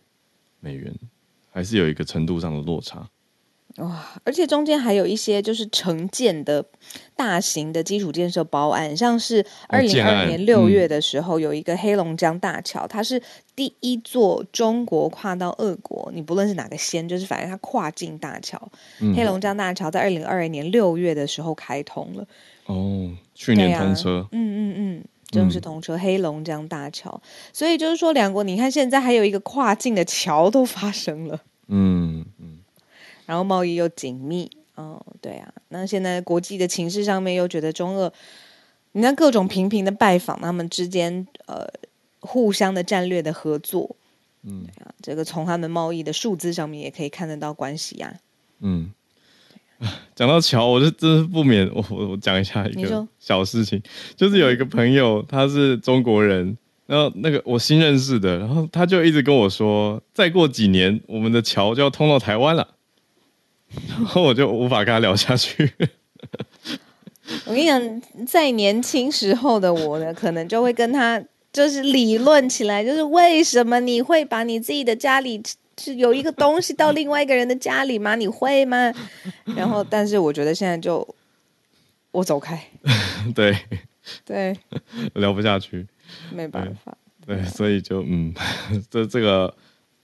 [0.59, 0.91] 美元，
[1.51, 3.07] 还是有一个程度上的落差。
[3.77, 4.05] 哇！
[4.23, 6.63] 而且中间还有一些就是承建的
[7.13, 13.21] 大型的基础建设包案，像是二零二二年六月的时候，有一个黑龙江大桥，它是
[13.53, 18.61] 第一座中国跨到俄国，你不论是哪个先，就是反正它跨境大桥。
[19.13, 22.25] 黑龙江大桥在二零二二年六月的时候开通了。
[22.67, 24.25] 哦，去年通车。
[24.31, 27.21] 嗯嗯嗯，正式通车，黑龙江大桥。
[27.51, 31.41] 所以就是说，两国你看现在还有一个跨境的桥都发生了。
[31.67, 32.34] 嗯嗯。
[33.25, 38.11] 然后贸易又紧密，哦，对啊，那现在国际的情势上面又觉得中俄，
[38.91, 41.67] 你看各种频频的拜访，他们之间呃
[42.19, 43.95] 互相的战略的合作，
[44.43, 48.19] 嗯，啊，这个从他们贸易的数字上面也可以看得到关系呀，啊，
[48.61, 48.91] 嗯，
[50.15, 53.81] 讲到桥，我就真是不免我我我讲一下一个小事情，
[54.15, 62.74] 就是有一个朋友他是中国人，然后那个我新认识的，然后他就一直跟我说，再过几年我们的桥就要通到台湾了。
[63.89, 65.71] 然后我就无法跟他聊下去。
[67.45, 75.41] 我跟你讲，在年轻时候的我呢，可能就会跟他就是理论起来，就是为什么你会把你自己的家里
[75.77, 78.15] 是有一个东西到另外一个人的家里吗？
[78.15, 78.93] 你会吗？
[79.55, 81.05] 然后，但是我觉得现在就
[82.11, 82.63] 我走开。
[83.33, 83.57] 对
[84.23, 84.55] 对，
[85.15, 85.85] 聊不下去，
[86.31, 86.95] 没办法。
[87.25, 88.33] 对，对，所以就嗯，
[88.89, 89.51] 这这个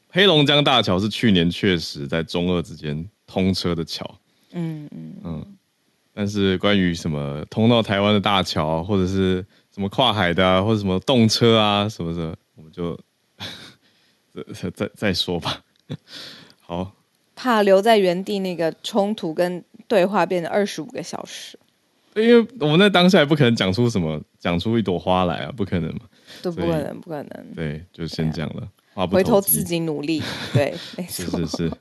[0.10, 3.08] 黑龙江大桥是去年确实在中俄之间。
[3.32, 4.06] 通车的桥，
[4.52, 5.46] 嗯嗯嗯，
[6.14, 13.00] 但是关于什么通到台湾的大桥，或者是什么跨海的啊，或者什么动车啊什么的，我们就
[14.54, 15.64] 再再再说吧。
[16.60, 16.92] 好，
[17.38, 21.58] 怕留在原地那个冲突跟对话变成二十五个小时，
[22.16, 26.02] 因为我们在当下也不可能讲出什么，讲出一朵花来啊，不可能嘛，
[26.42, 27.46] 都不可能，不可能。
[27.56, 30.22] 对，就先讲了，话不投，回头自己努力。
[30.52, 31.72] 对，没 错，是是是。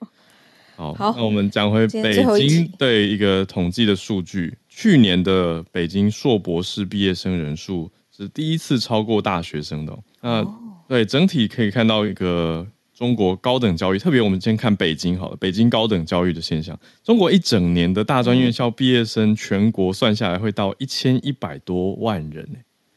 [0.81, 9.99] 好，那我们讲回北京对一个统计的数据，去年的北京硕博士毕业生人数是第一次超过大学生的。
[10.23, 10.43] 那
[10.89, 22.49] 对整体可以看到一个中国高等教育，特别我们先看北京好了，北京高等教育的现象，中国一整年的大专院校毕业生全国算下来会到一千一百多万人，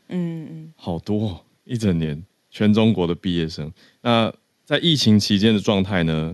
[0.08, 3.70] 嗯嗯，好多，一整年全中国的毕业生。
[4.02, 6.34] 那在疫情期间的状态呢？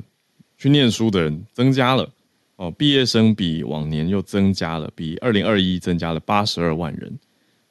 [0.59, 2.07] 去念书的人增加了
[2.57, 7.17] 哦，毕业生比往年又增加了，比二零二一增加了八十二万人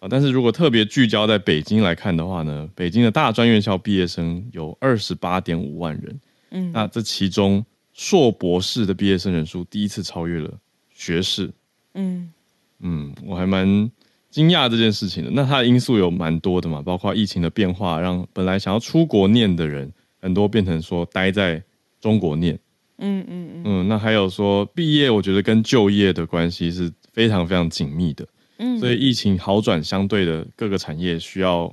[0.01, 0.09] 啊。
[0.09, 6.21] 但是如果特别聚焦在北京来看的话呢，北京的大专院校毕业生有二十八点五万人，
[6.53, 10.51] 嗯，那这其中硕博士的毕业生人数第一次超越了
[10.91, 11.51] 学士，
[11.93, 12.33] 嗯
[12.81, 13.91] 嗯，我还蛮
[14.31, 15.31] 惊讶这件事情的。
[15.31, 21.63] 那它的因素有蛮多的嘛，包括疫情的变化，让本来想要出国念的人很多变成说待在
[22.01, 22.59] 中国念。
[22.99, 28.27] 嗯嗯嗯，嗯，那还有说毕业，我觉得跟就业的关系是非常非常紧密的。
[28.59, 31.73] 嗯，所以疫情好转，相对的各个产业需要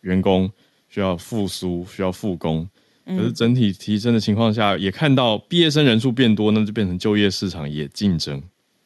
[0.00, 0.50] 员工，
[0.88, 2.66] 需要复苏，需要复工。
[3.04, 8.42] 可是整体提升的情况下，也看到毕业生人数变多，那就变成就业市场也竞争。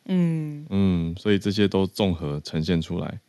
[0.06, 3.20] 嗯嗯，所以这些都综合呈现出来。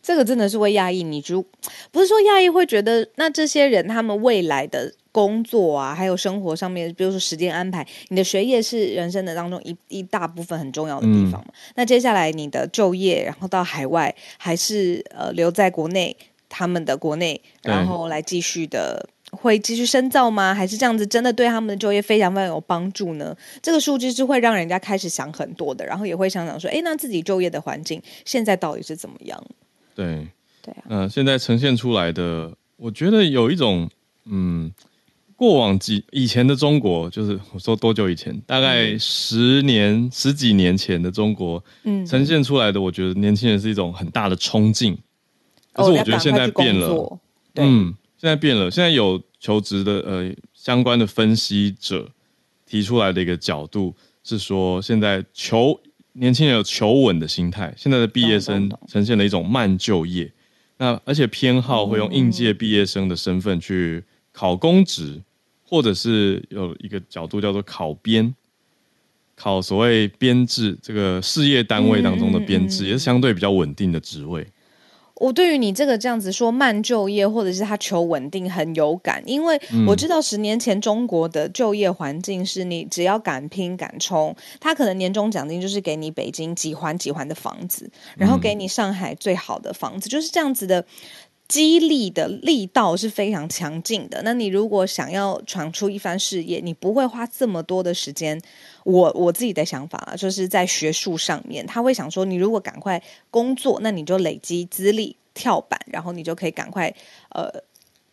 [0.00, 1.44] 这个真的是会压抑你，就
[1.90, 4.94] 不是说压抑会觉得那这些人他们未来的。
[5.16, 11.46] 工作啊，还有生活上面，比如说时间安排，你的学业是人生的当中一一大部分很重要的地方嘛。
[11.46, 16.14] 嗯、那接下来你的就业，然后到海外，还是呃留在国内，
[16.50, 20.54] 他们的国内，然后来继续的会继续深造吗？
[20.54, 23.34] 还是这样子真的对他们的就业非常非常有帮助呢？
[23.62, 29.42] 这个数据是会让人家开始想很多的，然后也会想想说，哎，那自己就业的环境现在到底是怎么样？
[29.94, 30.28] 对
[30.60, 33.88] 对啊，嗯、呃，现在呈现出来的，我觉得有一种
[34.26, 34.70] 嗯。
[35.36, 44.96] 过往几以前的中国，就是我说多久以前，大概十年、嗯、十几年前的中国，嗯，呈现出来的，我觉得年轻人是一种很大的冲劲。
[45.74, 47.20] 可是我觉得现在变了，哦、
[47.56, 48.70] 嗯，现在变了。
[48.70, 52.08] 现在有求职的呃相关的分析者
[52.64, 53.94] 提出来的一个角度
[54.24, 55.78] 是说，现在求
[56.14, 57.74] 年轻人有求稳的心态。
[57.76, 60.32] 现在的毕业生呈现了一种慢就业，
[60.78, 64.02] 那而且偏好会用应届毕业生的身份去
[64.36, 65.22] 考公职。
[65.68, 68.32] 或者是有一个角度叫做考编，
[69.34, 74.46] 考所谓编制，这个事业单位当中的编制，嗯嗯嗯，也是相对比较稳定的职位。
[75.16, 90.86] 我对于你这个这样子说慢就业，或者是他求稳定很有感，因为我知道十年前中国的就业环境是你只要敢拼敢冲，他可能年终奖金就是给你北京几环几环的房子，然后给你上海最好的房子，就是这样子的。
[91.48, 94.20] 激励的力道是非常强劲的。
[94.24, 98.40] 那你如果想要闯出一番事业，你不会花这么多的时间。
[98.84, 106.92] 我我自己的想法啊，就是在学术上面，他会想说，你如果赶快工作，那你就累积资历跳板，然后你就可以赶快
[107.30, 107.50] 呃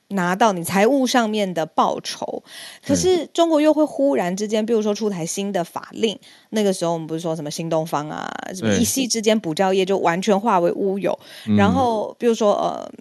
[0.09, 2.43] 拿到你财务上面的报酬。
[2.85, 6.17] 可是中国又会忽然之间，比如说出台新的法令，
[6.49, 11.17] 那个时候我们不是说什么新东方啊，什么一夕之间补教业就完全化为乌有。
[11.57, 12.91] 然后比如说呃。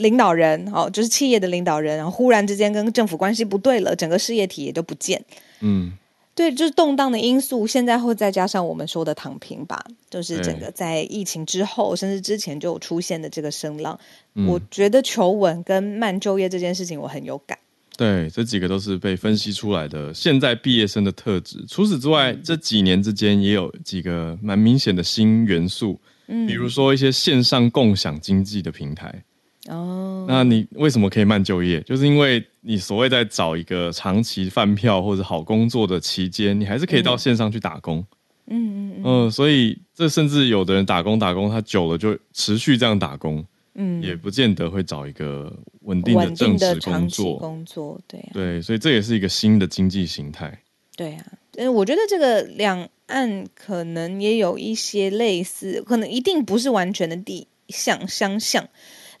[0.00, 5.22] 领导人哦，就是企业的领导人，然后忽然之间跟政府关系不对了，整个事业体也都不见。
[5.60, 5.92] 嗯，
[6.34, 13.98] 对，就是动荡的因素，现在会再加上我们说的躺平吧，就是整个在疫情之后，甚至之前就有出现的这个声浪。
[14.34, 17.58] 嗯，我觉得求稳跟慢就业这件事情，我很有感。
[17.96, 21.62] 对，这几个都是被分析出来的现在毕业生的特质。
[21.68, 29.22] 除此之外，这几年之间也有几个蛮明显的新元素，嗯，比如说一些线上共享经济的平台。
[29.68, 31.80] 哦，那你为什么可以慢就业？
[31.82, 38.04] 就是因为你所谓在找一个长期饭票或者好工作的期间，你还是可以到线上去打工。
[38.46, 43.44] 嗯嗯嗯、呃，所以这甚至有的人打工打工，他久了就持续这样打工，
[43.74, 47.36] 嗯，也不见得会找一个稳定的正职工作。
[47.36, 50.58] 工作对、啊、对，所以这也是一个新的经济形态。
[50.96, 51.24] 对啊，
[51.56, 58.66] 嗯，我觉得这个两岸可能也有一些类似，可能一定不是完全的地相相像。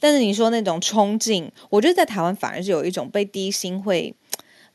[0.00, 4.12] 但是你说那种冲劲，我觉得在台湾反而是有一种被低薪会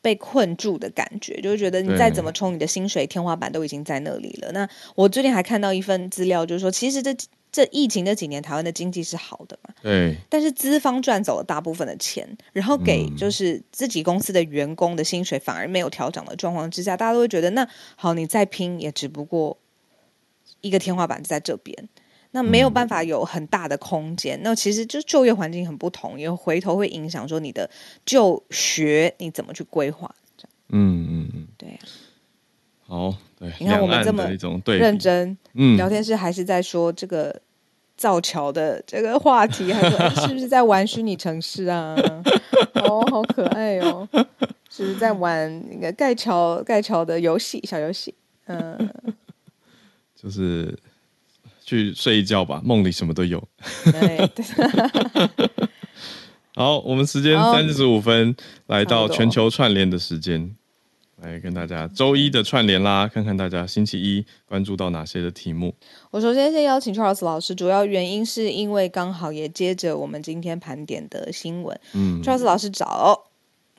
[0.01, 4.51] 被困住的感觉，就是觉得你再怎么冲，你的薪水天花板都已经在那里了。
[4.51, 7.13] 那我最近还看到一份资料，就是说其实这
[7.51, 10.15] 这疫情这几年台湾的经济是好的嘛，对。
[10.29, 19.57] 但是资方赚走了大部分的钱，然后给就是自己公司的员工的薪水反而没有调整的状况之下，大家都会觉得那好，你再拼也只不过
[20.61, 21.89] 一个天花板在这边。
[22.35, 27.69] 那没有办法有很大的空间，嗯、那其实就就业环境很不同，也回头会影响说你的
[28.05, 30.13] 就学你怎么去规划。
[30.67, 31.79] 嗯嗯嗯，对、啊。
[32.85, 33.49] 好，对。
[33.57, 34.27] 你看我们这么
[34.65, 37.33] 认真，嗯，聊天室还是在说这个
[37.95, 41.95] 造桥的这个话题，还说是不是在玩虚拟城市啊？
[42.83, 44.05] 哦，好可爱哦，
[44.69, 48.13] 是不是在玩那个盖桥盖桥的游戏小游戏？
[48.47, 48.93] 嗯，
[50.13, 50.77] 就是。
[51.65, 53.43] 去睡一觉吧，梦里什么都有。
[53.83, 54.29] 对
[56.55, 58.35] 好，我们时间三十五分，
[58.67, 60.55] 来到全球串联的时间，
[61.21, 65.73] 来跟大家周一的串联啦，看看大家星期一关注到哪些的题目。
[66.11, 71.77] 我首先先邀请 Charles 老师，主要原因是因为刚好也接着我们今天盘点的新闻。
[71.93, 73.25] 嗯，Charles 老师早，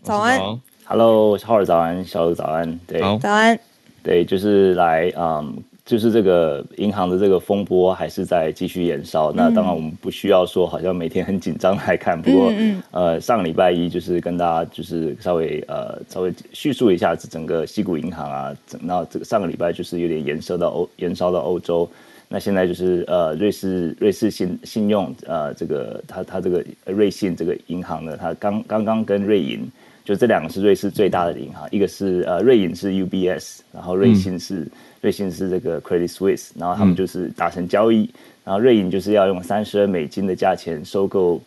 [0.03, 0.38] 早安
[0.85, 3.59] ，Hello，浩尔早安，小鲁早安，对，早安，
[4.03, 5.62] 对，就是来，嗯。
[5.87, 9.33] 就是这个银行的这个风波还是在继续延烧。
[9.33, 12.20] 那当然我们不需要说好像每天很紧张来看。
[12.20, 12.53] 不过
[12.90, 18.53] 呃，上个礼拜一就是跟大家就是稍微呃稍微叙述一下整个西谷银行啊。
[18.81, 21.88] 那这个上个礼拜就是有点延烧到欧延烧到欧洲。
[22.29, 29.70] 那现在就是呃瑞士瑞士信信用呃这个它它这个瑞信这个银行呢，它刚刚刚跟瑞银
[30.07, 34.61] 就这两个是瑞士最大的银行，一个是呃瑞银是 UBS，然后瑞信是。
[34.61, 34.71] 嗯
[35.03, 38.11] 瑞信是这个 Credit Suisse，然后他们就是达成交易，嗯、
[38.47, 41.40] 然后瑞银就是要用三十二美金的价钱收购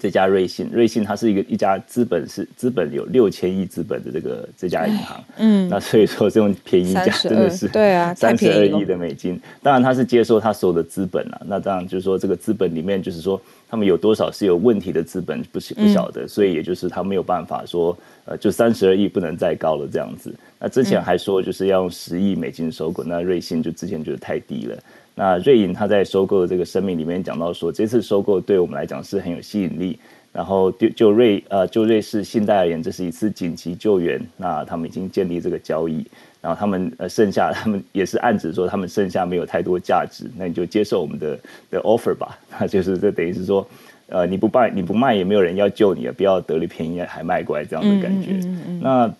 [0.00, 0.70] 这家瑞信。
[0.72, 9.38] 瑞信它是一个一家资本是资本有六千亿资本的这个这家银行，嗯，那所以说这种便宜价真的是对啊，三十二亿的美金。
[9.62, 20.34] 当然它是接受它所有的资本啊，那当然就是说这个资本里面就是说他们有多少是有问题的资本不不晓得，嗯、所以也就是他没有办法说呃就三十二亿不能再高了这样子。
[20.58, 24.78] 那之前还说就是要用十亿美金收购，那瑞信就之前觉得太低了。
[25.14, 29.98] 那瑞银他在收购的这个声明里面讲到说，这次收购对我们来讲是很有吸引力。
[30.30, 34.20] 然后就就瑞呃就瑞士信贷而言，这是一次紧急救援。
[34.36, 36.06] 那他们已经建立这个交易，
[36.40, 41.38] 然后他们呃剩下他们也是暗指说他们剩下没有太多价值，那你就接受我们的
[41.70, 42.38] 的 offer 吧。
[42.58, 43.66] 那就是这等于是说，
[44.08, 48.32] 呃你不卖你不卖也没有人要救你啊，不要得了便宜还卖乖这样的感觉。
[48.32, 49.14] 嗯嗯嗯那。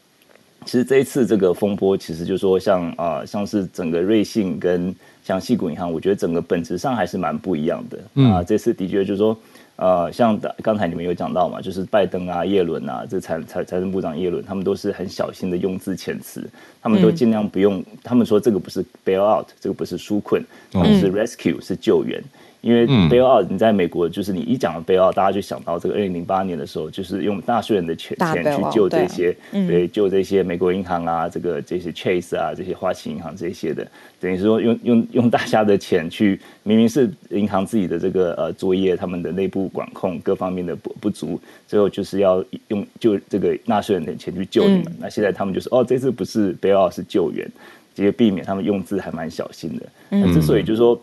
[0.65, 7.99] 其实这一次这个风波，其实就是说像啊、呃，像是整个瑞信跟像矽谷银行，我觉得整个本质上还是蛮不一样的。
[8.17, 9.39] 嗯、啊，这次的确就是说，
[9.79, 16.45] 呃，像刚才你们有讲到嘛，就是拜登啊、耶伦啊，这财财财政部长耶伦，他们都是很小心的用字遣词，
[16.83, 22.21] 他们都尽量不用，嗯、他们说这个不是 bail out，这个不是纾困，而是 rescue，是救援。
[22.69, 33.89] 因为 bailout 你在美国就是你一讲 bailout，大家就想到这个二零零八年的时候，就是用纳税人的钱钱去救这些，对，救这些美国银行啊，这个这些 Chase 啊，这些花旗银行这些的，
[34.21, 44.89] 等于说用用用大家的钱去，明明是银行自己的这个呃作业，他们的内部管控各方面的不不足，最后就是要用就这个纳税人的钱去救你们。
[44.89, 47.51] 嗯、那现在他们就是哦，这次不是 bailout 是救援。
[47.95, 49.85] 这些避免他们用字还蛮小心的。
[50.11, 50.95] 那之所以就是说，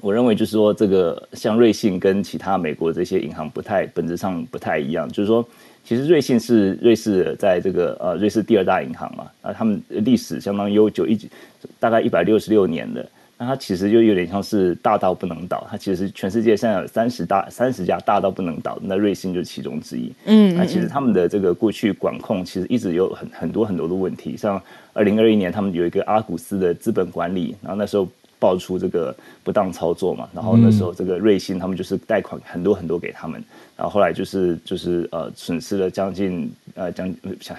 [0.00, 5.08] 我认为就是说，这个像瑞信跟其他美国这些银行不太本质上不太一样。
[5.08, 5.46] 就是说，
[5.84, 11.18] 其实瑞信是瑞士在这个呃瑞士第二大银行嘛，啊，他们历史相当悠久，一
[11.80, 13.04] 大概一百六十六年的。
[13.40, 20.12] 那它其实就有点像是大到不能倒，它其实全世界现在有三十大三十家大到不能倒，那瑞信就是其中之一。
[20.24, 24.60] 嗯，那其实他们的这个过去管控其实一直有很很多很多的问题，像
[24.92, 28.08] 二零二一年他们有一个阿古斯的资本管理，然后那时候
[28.40, 29.14] 爆出这个
[29.48, 33.42] 不当操作嘛，然后那时候这个瑞信他们就是贷款很多很多给他们。
[33.78, 37.14] 然后后来就是就是呃损失了将近呃将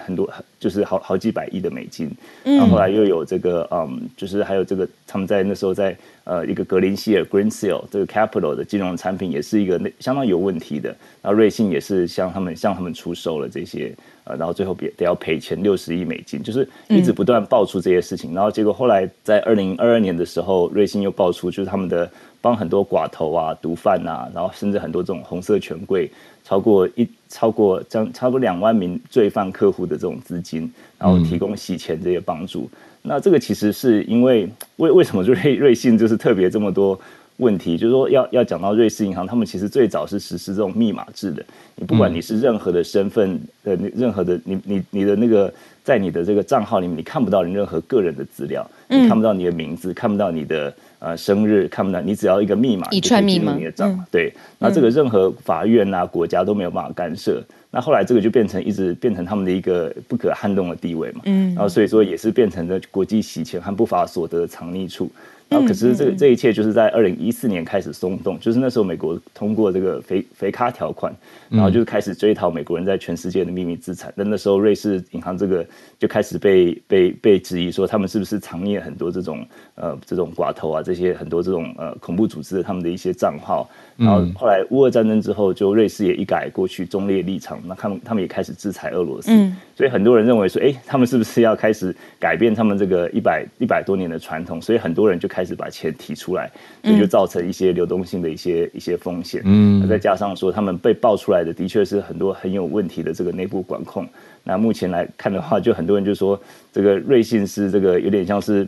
[0.06, 0.30] 很多
[0.60, 2.08] 就是好好几百亿的美金，
[2.44, 10.90] 然后后来又有这个嗯就是还有这个他们在那时候在呃一个格林希尔 Green Seal 这个 Capital 的金融产品也是一个那相当有问题的，
[11.22, 13.90] 然后瑞信也是向他们向他们出售了这些
[14.24, 22.08] 呃然后最后别得要赔钱六十亿美金，就是一直不断爆出这些事情，然后结果后来在二零二二年的时候，瑞信又爆出就是他们们的。
[22.42, 26.10] 帮很多寡头啊、毒贩啊，然后甚至很多这种红色权贵，
[26.42, 32.66] 超过一超过将超过两万名罪犯客户的这种资金，然后提供洗钱这些帮助。
[33.02, 36.98] 那这个其实是因为为为什么瑞瑞信就是特别这么多
[37.36, 37.76] 问题？
[37.76, 41.44] 就是说要要讲到瑞士银行，他们其实最早是实施这种密码制的。
[41.76, 45.52] 你不管你是任何的身份的，任何的你你你的那个
[45.84, 50.74] 在你的这个账号里面，你看不到你任何个人的资料，你看不到你的名字，看不到你的。
[51.00, 57.42] 呃，生日看不到，你只要一个密码，一串密码，你的账、嗯、对，那这个任何法院啊、国家都没有办法干涉。
[57.70, 61.22] 那后来这个就变成一直变成他们的一个不可撼动的地位嘛。
[61.24, 65.10] 嗯，然后所以说也是变成了国际洗钱和不法所得的藏匿处。
[65.48, 71.12] 然后可是这个这一切就是在二零一四年开始松动，就是那时候美国通过这个肥肥咖条款，
[71.48, 74.12] 然后就开始追讨美国人在全世界的秘密资产。
[74.14, 75.66] 那那时候瑞士银行这个
[76.00, 83.68] 就开始被被被质疑说他们是不是藏匿很多这种呃这种寡头啊这些很多这种呃恐怖组织的他们的一些账号。
[83.98, 89.30] 然后后来乌俄战争之后，就瑞士也一改过去中立立场，那他们他们也开始制裁俄罗斯。
[89.76, 94.58] 所以很多人认为说，哎，他们是不是要开始改变他们这个一百一百多年的传统？
[94.58, 96.50] 所以很多人就开始把钱提出来，
[96.82, 99.42] 所以就造成一些流动性的一些一些风险。
[99.44, 104.08] 嗯，再加上说他们被爆出来的的确是很多很有问题的这个内部管控。
[104.44, 106.40] 那目前来看的话，就很多人就说
[106.72, 108.66] 这个瑞信是这个有点像是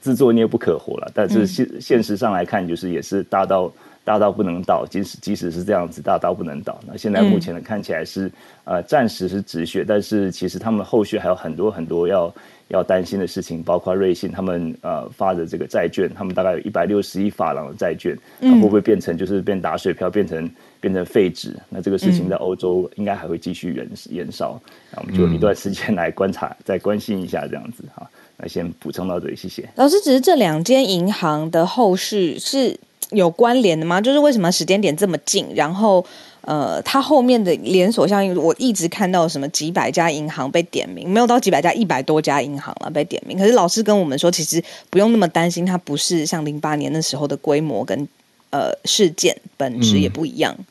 [0.00, 1.10] 自作孽不可活了。
[1.14, 3.72] 但是现现实上来看，就是也是大到。
[4.06, 6.78] 大到不能倒，即使即使是这样子，大到不能倒。
[6.86, 8.26] 那现在目前呢，看起来是、
[8.64, 12.34] 嗯、呃暂时是止血，但是其实他们后续还有很多很多要
[12.68, 20.50] 要担心的事情，包括瑞信他们呃发的这个债券，他们大概有一百六十亿法郎的债券，会不会变成就是变打水漂，变成
[20.84, 21.56] 变成废纸？
[21.70, 24.60] 那这个事情在欧洲应该还会继续延延烧。
[24.92, 28.06] 那我们就一段时间来观察，再关心一下这样子哈。
[28.36, 29.98] 那先补充到这里，谢谢老师。
[30.02, 32.78] 只是这两间银行的后续是。
[33.10, 34.00] 有关联的吗？
[34.00, 35.46] 就是为什么时间点这么近？
[35.54, 36.04] 然后，
[36.40, 43.38] 呃，它后面的连锁效应，我一直看到什么几百家银行被点名，没有到几百家，一百多家银行了被点名。
[43.38, 44.60] 可是老师跟我们说，其实
[44.90, 48.08] 不用那么担心，它不是像零八年那时候的规模跟
[48.50, 50.52] 呃事件本质也不一样。
[50.58, 50.64] 嗯、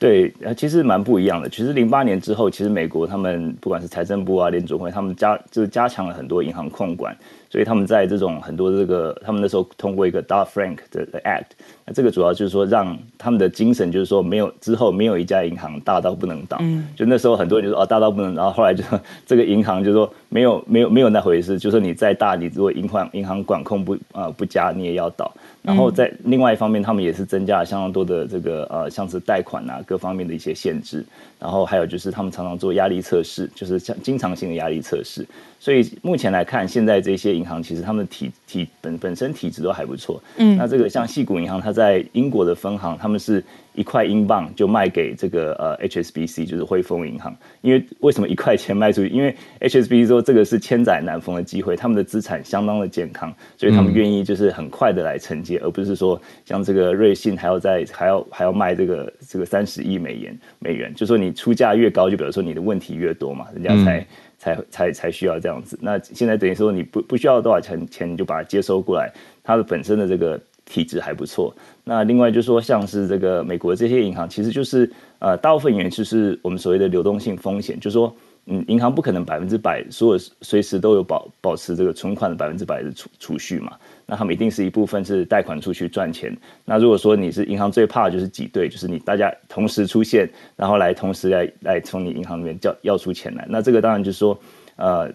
[0.00, 1.48] 对，其实蛮不一样的。
[1.48, 7.14] 其实零八年之后，其实美国他们不管是财政部啊、联准会，他们加就是加强了很多银行控管。
[7.50, 11.46] 所以他们在这种很多这个，他们那时候通过一个 Dodd-Frank 的 Act，
[11.84, 25.32] 那这个主要就是说让他们的精神就是说没有之后没有一家银行大到不能倒，嗯，就那时候很多人就说哦大到不能，然后后来就说这个银行就是说没有没有 没有那回事，就是说你再大，你如果银行银行管控不啊、呃、不佳，你也要倒。
[25.62, 31.04] 然后在另外一方面，他们也是增加了相当多的这个呃像是贷款啊各方面的一些限制，
[31.36, 35.26] 然后还有就是他们常常做压力测试，就是像经常性的压力测试。
[35.58, 40.22] 所以目前来看，现在这些银行其实他们的体体本本身体质都还不错。
[40.36, 43.42] 嗯，那这个像细谷银行，它在英国的分行，他们是
[43.80, 47.34] 一块英镑就卖给这个呃 HSBC，就是汇丰银行。
[47.62, 49.08] 因为为什么一块钱卖出去？
[49.08, 64.00] 因为 HSBC 说这个是千载难逢的机会，他们的资产相当的健康，所以他们愿意就是很快的来承接，而不是说像这个瑞信还要在还要还要卖这个这个三十亿美元美元，就说你出价越高，就比如说你的问题越多嘛，人家才。
[64.00, 64.06] 嗯
[64.40, 65.78] 才才才需要这样子。
[65.82, 69.12] 那现在等于说你不不需要多少钱钱，你就把它接收过来，
[69.44, 71.54] 它的本身的这个体质还不错。
[71.90, 74.88] 那另外就是说，像是这个美国这些银行，其实就是
[75.18, 78.14] 呃，大部分原因就是我们所谓的流动性风险，就是说，
[78.46, 83.72] 嗯，银行不可能百分之百所有随时都有保保持这个存款的百分之百的储储蓄嘛。
[84.06, 86.32] 那他们一定是一部分是贷款出去赚钱。
[86.64, 93.44] 那如果说你是银行最怕的就是挤兑，就是你大家同时出现，然后来同时来来从你银行里面叫要出钱来。
[93.50, 94.40] 那这个当然就是说，
[94.76, 95.12] 呃，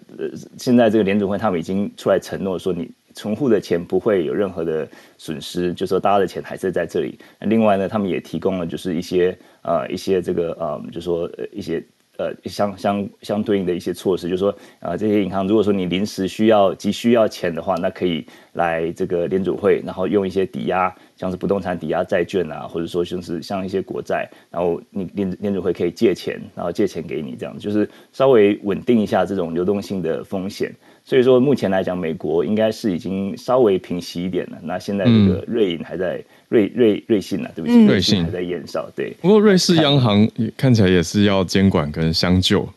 [0.58, 4.88] 现在这个联准会他们已经出来承诺说，你存户的钱不会有任何的
[5.18, 7.18] 损失，就是说大家的钱还是在这里。
[7.40, 11.84] 另外呢，他们也提供了就是一些呃一些这个呃，就是说一些。
[12.18, 14.48] 呃，相相相对应的一些措施，就是说，
[14.80, 18.24] 啊，这些银行如果说你临时需要急需要钱的话，那可以
[18.56, 30.74] 来这个联储会，然后用一些抵押，像是不动产抵押债券啊，或者说就是像一些国债，然后你联联储会可以借钱，然后借钱给你，这样就是稍微稳定一下这种流动性的风险。
[31.04, 34.58] 所以说，目前来讲，美国应该是已经稍微平息一点了。
[34.62, 38.90] 那现在这个瑞银还在瑞瑞瑞信啊，对不起，瑞信还在延烧。
[38.96, 42.68] 对，不过瑞士央行看起来也是要监管跟相救。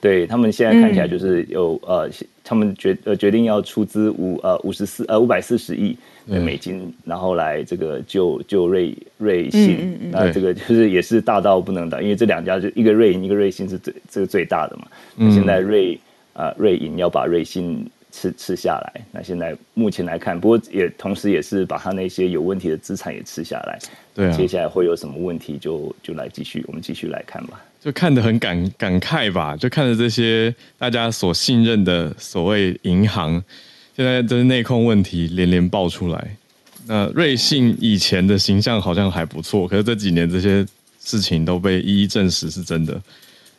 [0.00, 2.08] 对，他们现在看起来就是有呃，
[2.42, 5.96] 他们决呃决定要出资五呃五十四呃五百四十亿
[6.26, 10.10] 美金，然后来这个救救瑞瑞信。
[10.10, 14.86] 那这个就是也是大到不能倒，因为这两家就一个瑞银一个瑞信是最这个最大的嘛。
[15.16, 15.98] 那现在瑞。
[16.32, 19.00] 啊，瑞银要把瑞信吃吃下来。
[19.10, 23.78] 那现在目前来看，不过也同时也是把他那些有问题的资产也吃下来。
[24.14, 27.60] 对啊，接下来会有什么问题就，就就来继续，我们继续来看吧。
[27.82, 33.42] 就看得很感感慨吧，就看着这些大家所信任的所谓银行，
[33.96, 36.36] 现在这内控问题连连爆出来。
[36.86, 40.66] 那瑞信以前的形象好像还不错，可是这几年这些
[41.00, 43.00] 事情都被一一证实是真的。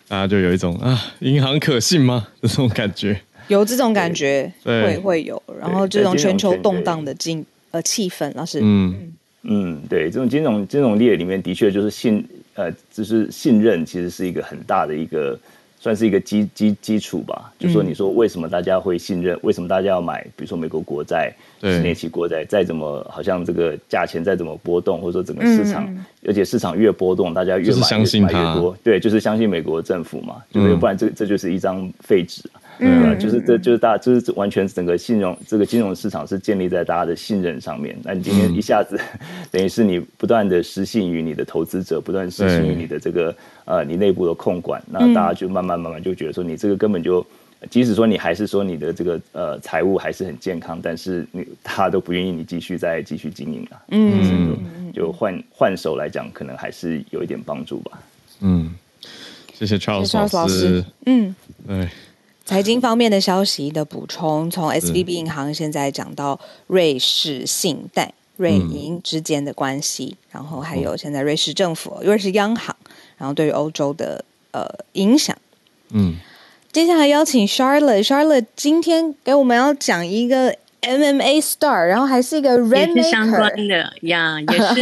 [0.08, 2.28] 大家就有一种啊，银行可信吗？
[2.42, 5.42] 这种感觉，有这种感觉，会会有。
[5.60, 9.14] 然后这种全球动荡的经呃气氛，老师，嗯
[9.44, 15.38] 嗯，对，这种金融金融业里面的确就是信呃，就是信任，其实是一个很大的一个。
[15.84, 19.36] 算是一个基基基础吧，就说你说为什么大家会信任？
[19.38, 20.22] 嗯、为什么大家要买？
[20.36, 28.78] 比如说美国国债、十年期国债，再怎么好像这个价钱再怎么波动，或者说整个市场，嗯、而且市场越波动，大家越买越相信越买越多。
[28.84, 32.44] 对，就是相信美国政府嘛，就是不然这这就是一张废纸。
[32.54, 37.96] 嗯，对就是这就是大家就是完全整个信用这个金融市场是建立在大家的信任上面。
[38.04, 39.20] 那你今天一下子，嗯、
[39.52, 47.26] 等于是你不断的失信于你的投资者，不断失信于你的这个呃你内部的控管，那大家就慢慢慢慢就觉得说你这个根本就，
[47.70, 53.82] 即使说你还是说你的这个呃财务还是很健康，但是你他都不愿意你继续再继续经营了。
[53.90, 58.00] 嗯，就换换手来讲，可能还是有一点帮助吧。
[58.40, 58.74] 嗯，
[59.54, 60.84] 谢谢 Charles 老师。
[61.06, 61.36] 嗯，
[61.68, 61.88] 对。
[62.52, 66.38] 财经方面的消息的补充，从 SVB 银行现在讲到
[66.68, 72.76] 瑞士信贷、瑞银之间的关系，嗯、然后还有现在瑞士政府、瑞士央行，
[73.18, 75.34] 然后对于欧洲的呃影响。
[75.92, 76.18] 嗯，
[76.74, 84.82] 接下来邀请 Charlotte，Charlotte 今天给我们要讲一个 MMA star，然后还是一个也是相关的呀， 也是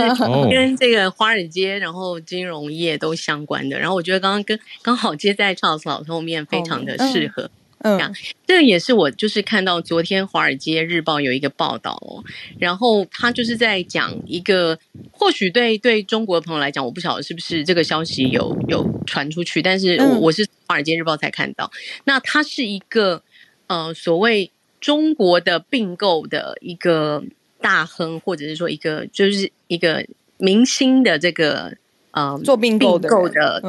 [0.50, 3.78] 跟这个华尔街，然后金融业都相关的。
[3.78, 7.52] 然后我觉得刚刚跟刚好接在 Charles 老师后面，非常的适合。
[7.80, 8.14] 嗯嗯，
[8.46, 12.24] 这也是我就是看到昨天《华尔街日报》有一个报道哦，
[12.58, 14.78] 然后他就是在讲一个，
[15.12, 21.72] 或许对对中国的朋友来讲，我不晓得是不是这个消息有有传出去，但是我我是《华尔街日报》才看到。
[22.04, 23.24] 那它是一个
[23.68, 24.52] 呃所谓
[24.82, 27.24] 中国的并购的一个
[27.62, 30.06] 大亨，或者是说一个就是一个
[30.38, 31.78] 明星的这个
[32.20, 33.10] 呃做并购的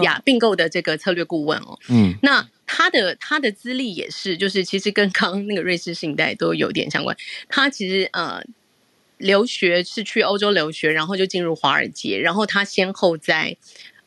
[0.03, 2.49] 呀并购的这个策略顾问哦，嗯，那。
[2.73, 7.17] 他的他的资历也是，就是其实跟刚刚那个瑞士信贷都有点相关。
[7.49, 8.41] 他其实呃
[9.19, 13.57] 留学是去欧洲留学，然后就进入华尔街，然后他先后在。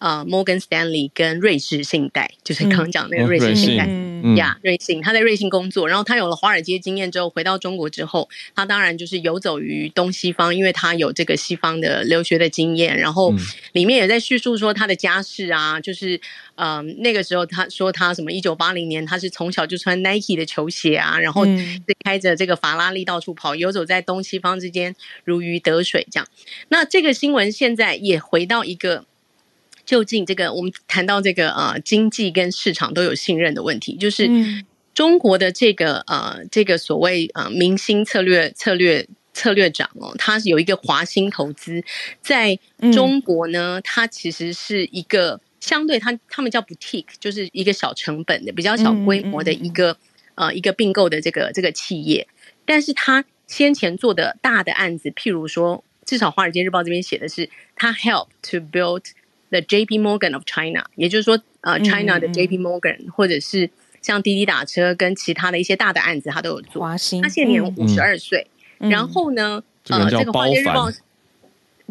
[0.04, 3.88] 呃，摩根斯丹利跟瑞士信贷，就是刚刚讲那个瑞士信贷
[4.36, 13.34] 呀，瑞信，他在瑞信工作，然后他有了华尔街经验之后，回到中国之后，他当然就是游走于东西方，因为他有这个西方的留学的经验，然后
[13.72, 16.18] 里面也在叙述说他的家世啊，就是
[16.56, 21.46] 嗯、呃，那个时候他说他什么一九八零年他是从小就穿 Nike 的球鞋啊，然后
[22.04, 24.94] 开着这个法拉利到处跑，游走在东西方之间
[25.24, 26.28] 如鱼得水这样。
[26.68, 29.06] 那这个新闻现在也回到一个。
[29.86, 34.30] 究竟这个我们谈到这个呃经济跟市场都有信任的问题，就是
[34.94, 41.84] 中国的这个呃这个所谓呃明星策略策略策略长哦，他有一个华兴投资，
[42.22, 42.58] 在
[42.94, 49.98] 中国呢，他其实是一个相对他他们叫 boutique，就是一个小成本的比较小规模的一个
[50.36, 52.28] 呃一个并购的这个这个企业，
[52.66, 55.84] 但是他先前做的大的案子，譬如说。
[56.06, 59.06] 至少《华尔街日报》这边写的是，他 help to build
[59.54, 60.00] the J.P.
[60.00, 62.58] Morgan of China，也就是说，呃，China 的 J.P.
[62.58, 63.70] Morgan，嗯嗯或者是
[64.02, 66.82] 像滴滴打车跟其他的一些大的案子，他都有做。
[66.82, 68.48] 华兴，他现年五十二岁。
[68.80, 70.90] 嗯、然后呢，嗯、呃，这个《华尔街日报》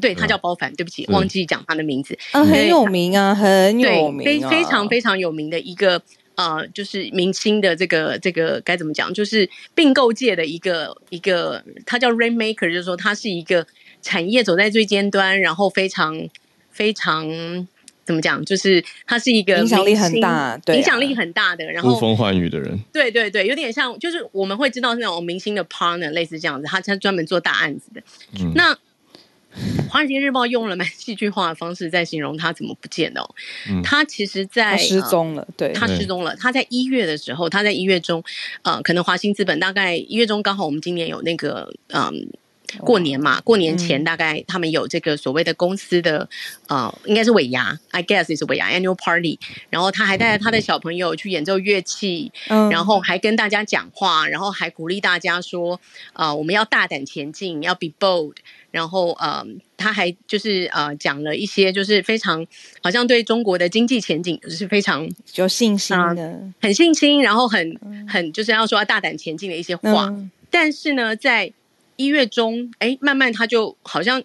[0.00, 2.18] 对他叫包凡，对不起，忘记讲他的名字。
[2.32, 6.02] 嗯，很有名啊，很有名、啊，非非常非常有名的一个
[6.34, 9.12] 呃，就是明星的这个这个该怎么讲？
[9.14, 13.66] 就是并购界的一个一个，他叫 Rainmaker，就是说他是一个
[14.02, 16.28] 产业走在最尖端，然后非常
[16.72, 17.28] 非常
[18.04, 18.44] 怎么讲？
[18.44, 22.78] 就是他是一个影响力很大，对、啊，影响力很大的，然后呼风唤雨的人。
[22.92, 28.02] 对对对，有点像，就是我们会知道那种明星的 partner，类似这样子，他他专门做大案子的。
[28.40, 28.76] 嗯、那。
[29.90, 33.34] 《华尔街日报》用了蛮戏剧化的方式在形容他怎么不见的哦。
[33.68, 36.34] 嗯、他其实在，在失踪了，对，他失踪了。
[36.36, 38.24] 他在一月的时候，他在一月中，
[38.62, 42.30] 呃，可能华兴资本大概一月中刚好我们今年有那个，嗯，
[42.80, 46.28] 过年嘛，过年前大概他们有这个所谓的公司的，
[46.68, 49.38] 呃，应该是尾牙，I guess is 尾牙 annual party。
[49.70, 55.80] 然后他还带着他的小朋友去演奏乐器，嗯、然后还跟大家讲话，然后还鼓励大家说，
[56.14, 58.34] 呃，我们要大胆前进，要 be bold。
[58.70, 59.44] 然后，呃，
[59.76, 62.46] 他还就是呃讲了一些，就是非常
[62.82, 70.06] 好像对中国的经济前景是非常有信心的，呃、很信心，然后很很就是要说要大胆前进的一些话。
[70.06, 71.52] 嗯、但是呢，在
[71.96, 74.22] 一月中，哎，慢慢他就好像。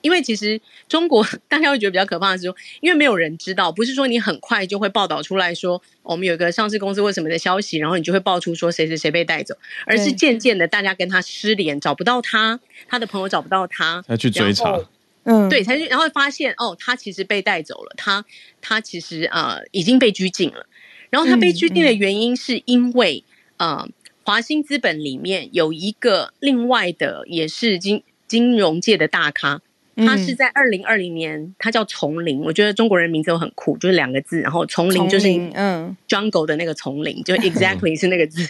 [0.00, 9.56] 因为其实中国大家会觉得比较可怕的是说，因为没有人知道，不是说你很快就会报道出来说，我们有一个上市公司为什么的消息，然后你就会爆出说谁谁谁被带走，
[9.86, 12.58] 而是渐渐的大家跟他失联，找不到他，
[12.88, 14.76] 他的朋友找不到他，他去追查，
[15.22, 18.24] 嗯，对，才去，然后发现哦，他其实被带走了，他
[18.60, 20.66] 他其实呃已经被拘禁了，
[21.10, 23.22] 然后他被拘禁的原因是因为、
[23.58, 23.88] 嗯嗯、呃
[24.24, 29.60] 华兴资本里面有一个另外的也是金金融界的大咖。
[29.94, 32.40] 他是在二零二零年，他叫丛林。
[32.40, 38.48] 我觉得中国人名字都很酷，就是两个字，然后丛林就是嗯，jungle 的那个丛林，就 exactly 是那个字。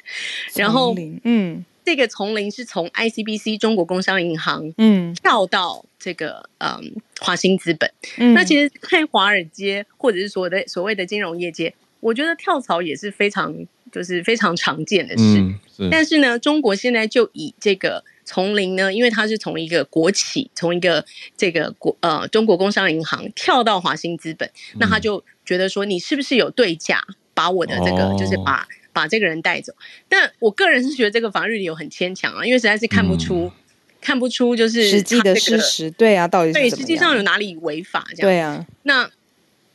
[0.54, 0.94] 然后
[1.24, 7.90] 嗯，这个丛林是从 ICBC 中国工商银行嗯跳到这个嗯华兴资本。
[8.34, 13.52] 那其实，在华尔街或者是所谓的所谓的金融业界，我觉得跳槽也是非常
[13.92, 15.88] 就是非常常见的事。
[15.90, 18.02] 但是呢，中国现在就以这个。
[18.24, 21.04] 丛林呢，因为他是从一个国企，从一个
[21.36, 27.02] 这个国呃中国工商银行跳到华兴资本，嗯、那他就觉得说，你是不是有对价
[27.34, 29.74] 把我的这个，哦、就是把把这个人带走？
[30.08, 33.52] 但我个人是觉得这个法律理由很牵强啊，因为实在是看不出、嗯、
[34.00, 38.30] 看不出就是、这个、实际的事实，对啊，到底是对实际上有哪里违法这样？
[38.30, 39.10] 对啊，那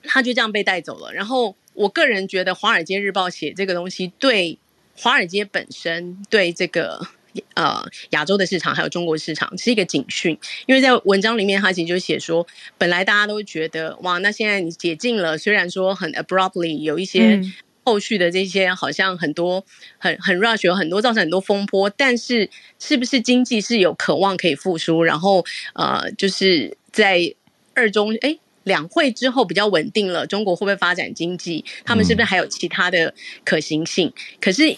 [0.03, 1.13] 他就这样被带走了。
[1.13, 4.57] 然后我个人觉得，《华尔街日报》写这个东西，对
[4.97, 7.07] 华尔街本身，对这个。
[7.53, 12.47] 呃，亚洲的市场还有中国市场是一个警讯，因为在文章里面他其实就写说，
[12.79, 17.39] 本来大家都觉得哇，那现在你解禁了，虽然说很 abruptly 有一些
[17.83, 19.63] 后续的这些好像很多
[19.99, 22.49] 很很 rush 有很多造成很多风波，但是
[22.79, 25.03] 是不是经济是有渴望可以复苏？
[25.03, 27.35] 然后呃，就是在
[27.75, 28.35] 二中哎
[28.67, 31.65] 两会之后比较稳定了，中国会不会发展经济？
[31.83, 33.11] 他们是不是还有其他的
[33.43, 34.13] 可行性？
[34.39, 34.77] 可是。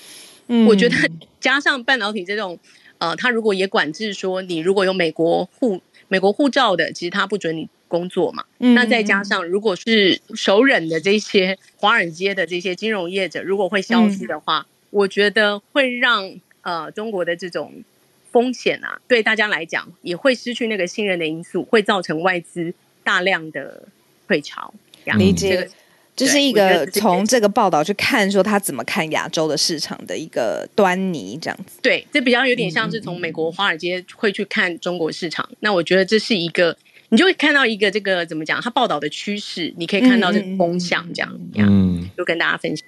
[0.65, 0.95] 我觉得
[1.39, 2.57] 加上半导体这种，
[2.97, 8.43] 呃，他如果也管制说，你如果有美国护美国护照的，其实他不准你工作嘛。
[8.57, 16.33] 嗯、那再加上如果是首忍的这些华尔街的这些金融业者，如果会消失的话，嗯、我觉得会让
[16.63, 17.83] 呃中国的这种
[18.31, 22.73] 风险啊，对大家来讲也会失去那个信任的因素，会造成外资
[23.09, 23.87] 大量的
[24.27, 24.71] 退潮。
[25.17, 25.49] 理解。
[25.49, 25.71] 这个
[26.15, 31.79] 这是一个从这个报道去看，说他怎么看亚洲的市场的一个端倪，这样子。
[31.81, 35.47] 对，这比较有点像是从美国华尔街会去看中国市场。
[35.49, 42.85] 嗯、那我觉得这是一个，你就会看到一个这个怎么讲，他报道的趋势，你可以看到这个风向，这样，嗯，就跟大家分享。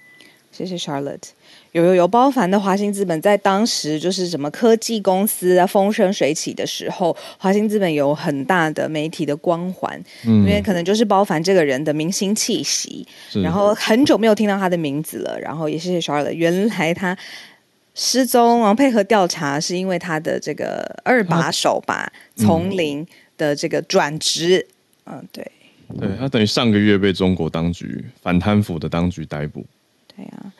[0.51, 1.29] 谢谢 Charlotte。
[1.71, 13.07] 有有有，包凡的华兴资本在当时就是什么科技公司啊风生水起的时候，华兴资本有很大的媒体的光环，嗯，因为可能就是包凡这个人的明星气息，
[13.41, 17.17] 然后很久没有听到他的名字了，然后也谢谢 Charlotte，原来他
[17.95, 23.07] 失踪，然后配合调查是因为他的这个二把手吧，丛林
[23.37, 24.67] 的这个转职，
[25.05, 25.51] 嗯，嗯，对，
[25.97, 29.65] 对他等于上个月被中国当局反贪腐的当局逮捕，
[30.13, 30.51] 对啊。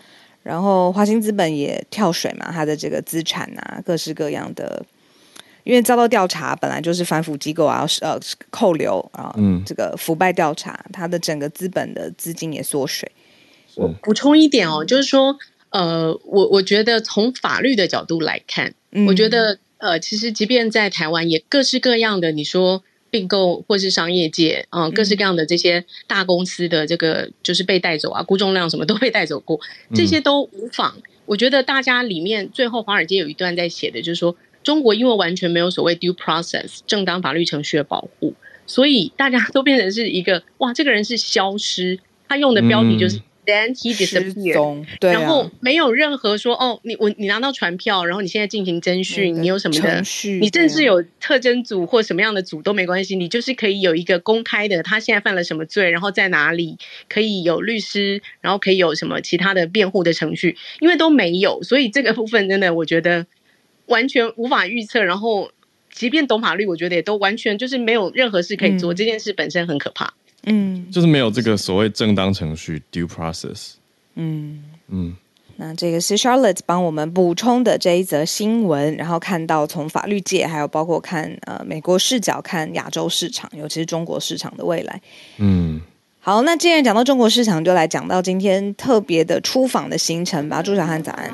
[0.44, 4.84] 然后华兴资本也跳水嘛，他的这个资产啊，各式各样的，
[5.64, 8.20] 因为遭到调查，本来就是反腐机构啊，呃，
[8.50, 13.12] 扣留啊，嗯，这个腐败调查，它的整个资本的资金也缩水。
[13.76, 15.38] 我补充一点哦，就是说，
[15.70, 29.60] 呃，我我觉得从法律的角度来看，嗯、我觉得呃，其实即便在台湾，也各式各样的你说并购或是商业界，啊、呃，各式各样的这些大公司的这个就是被带走啊，估重量什么都被带走过，
[29.94, 30.96] 这些都无妨。
[30.98, 38.34] 嗯、我觉得大家里面最后华尔街有一段在写的，就是说中国因为完全没有所谓 due process 正当法律程序的保护，
[38.66, 43.22] 所以大家都变成是一个哇，这个人是消失，他用的标题就是。
[43.44, 50.40] 嗯 Then he disappeared，对啊，然后没有任何说哦，你我你拿到传票，然后你现在进行侦讯，你有什么的程序？
[50.40, 56.78] 你甚至有特侦组或什么样的组都没关系，你就是可以有一个公开的，他现在犯了什么罪，然后在哪里，
[57.10, 63.26] 可以有律师，然后可以有什么其他的辩护的程序，因为都没有，所以这个部分真的我觉得
[63.88, 65.04] 完全无法预测。
[65.04, 65.52] 然后
[65.92, 70.14] 即便懂法律，我觉得也都完全就是没有任何事可以做，嗯、这件事本身很可怕。
[70.44, 73.74] 嗯，就是没有这个所谓正当程序 due process。
[74.16, 75.16] 嗯嗯，
[75.58, 85.02] 那这个是 Charlotte 帮我们补充的这一则新闻，然后看到从法律界，还有包括看呃美国视角看亚洲市场，尤其是中国市场的未来。
[85.38, 85.80] 嗯，
[86.20, 90.62] 好，那既然讲到中国市场，就来讲到今天特别的出访的行程吧。
[90.62, 91.32] 朱小汉，早安。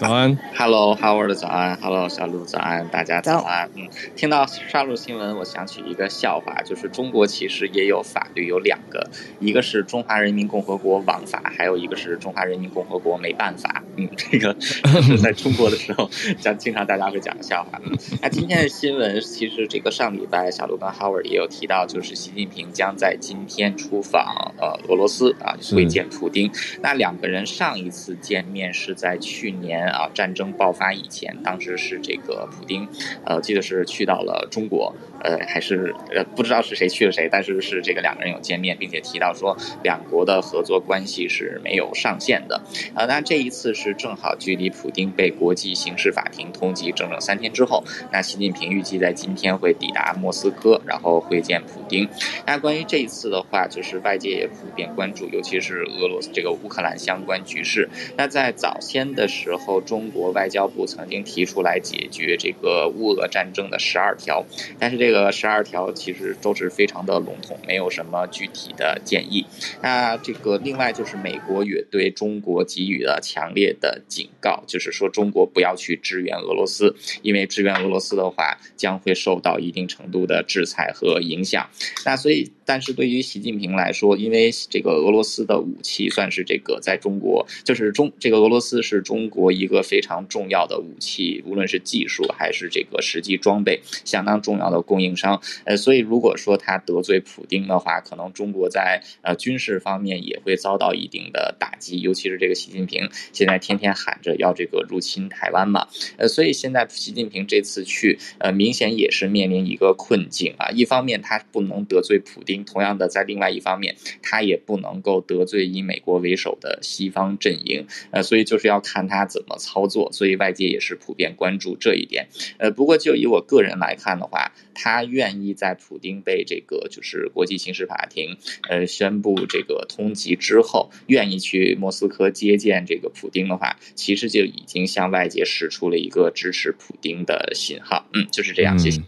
[0.00, 3.68] 早安，Hello，Howard，早安，Hello，小鹿，早安，大家早安。
[3.74, 3.86] 嗯，
[4.16, 13.82] 听到杀戮新闻，我想起一个笑话，就是中国其实也有法律，有两个，一个是中华人民共和国网法，还有一个是中华人民共和国没办法。
[13.96, 16.08] 嗯，这个 是在中国的时候
[16.40, 17.78] 讲，经常大家会讲的笑话。
[17.84, 26.50] 嗯，那今天的新闻，其实这个上礼拜小鹿跟 Howard 也有提到，就是习近平将在今天出访呃俄罗斯啊，会见普丁。
[26.80, 29.89] 那两个人上一次见面是在去年。
[29.90, 32.88] 啊，战争爆发以前，当时是这个普丁，
[33.24, 34.94] 呃，记得是去到了中国。
[35.22, 42.60] 呃，还是呃，不知道是谁去了谁，但是是这个两个人有见面，并且提到说两国的合作关系是没有上限的。
[42.94, 52.08] 呃，那这一次是正好距离普丁被国际刑事法庭通缉整整三天之后，那习近平预计在今天会抵达莫斯科，然后会见普丁。
[52.46, 57.88] 那关于这一次的话，就是外界也普遍关注，尤其是俄罗斯这个乌克兰相关局势。
[58.16, 64.46] 那在早先的时候，中国外交部曾经提出来解决这个乌俄战争的十二条，
[64.78, 65.09] 但是这。
[65.10, 69.44] 这个十二条其实都是非常的笼统，没有什么具体的建议。
[69.82, 81.68] 那这个另外就是美国也对中国给予了强烈的警告，就是说中国不要去支援俄罗斯，因为支援俄罗斯的话将会受到一定程度的制裁和影响。
[82.06, 110.70] 那所以，但是对于习近平来说，因为这个俄罗斯的武器算是这个在中国，就是中这个俄罗斯是中国一个非常重要的武器，无论是技术还是这个实际装备，相当重要的供应商，呃，所以如果说他得罪普丁的话，可能中国在呃军事方面也会遭到一定的打击，尤其是这个习近平现在天天喊着要这个入侵台湾嘛，呃，所以现在习近平这次去，呃，明显也是面临一个困境啊。
[110.70, 122.28] 一方面他不能得罪普同样的在另外一方面，他也不能够得罪以美国为首的西方阵营，呃，所以就是要看他怎么操作，所以外界也是普遍关注这一点。
[122.58, 125.04] 呃，不过就以我个人来看的话，他。
[125.10, 128.36] 愿意在普丁被这个就是国际刑事法庭
[128.68, 138.06] 呃宣布这个通缉之后，愿意去莫斯科接见这个普丁的话，其实就已经向外界释出了一个支持普丁的信号。
[138.12, 138.78] 嗯，就是这样。
[138.78, 139.00] 谢谢。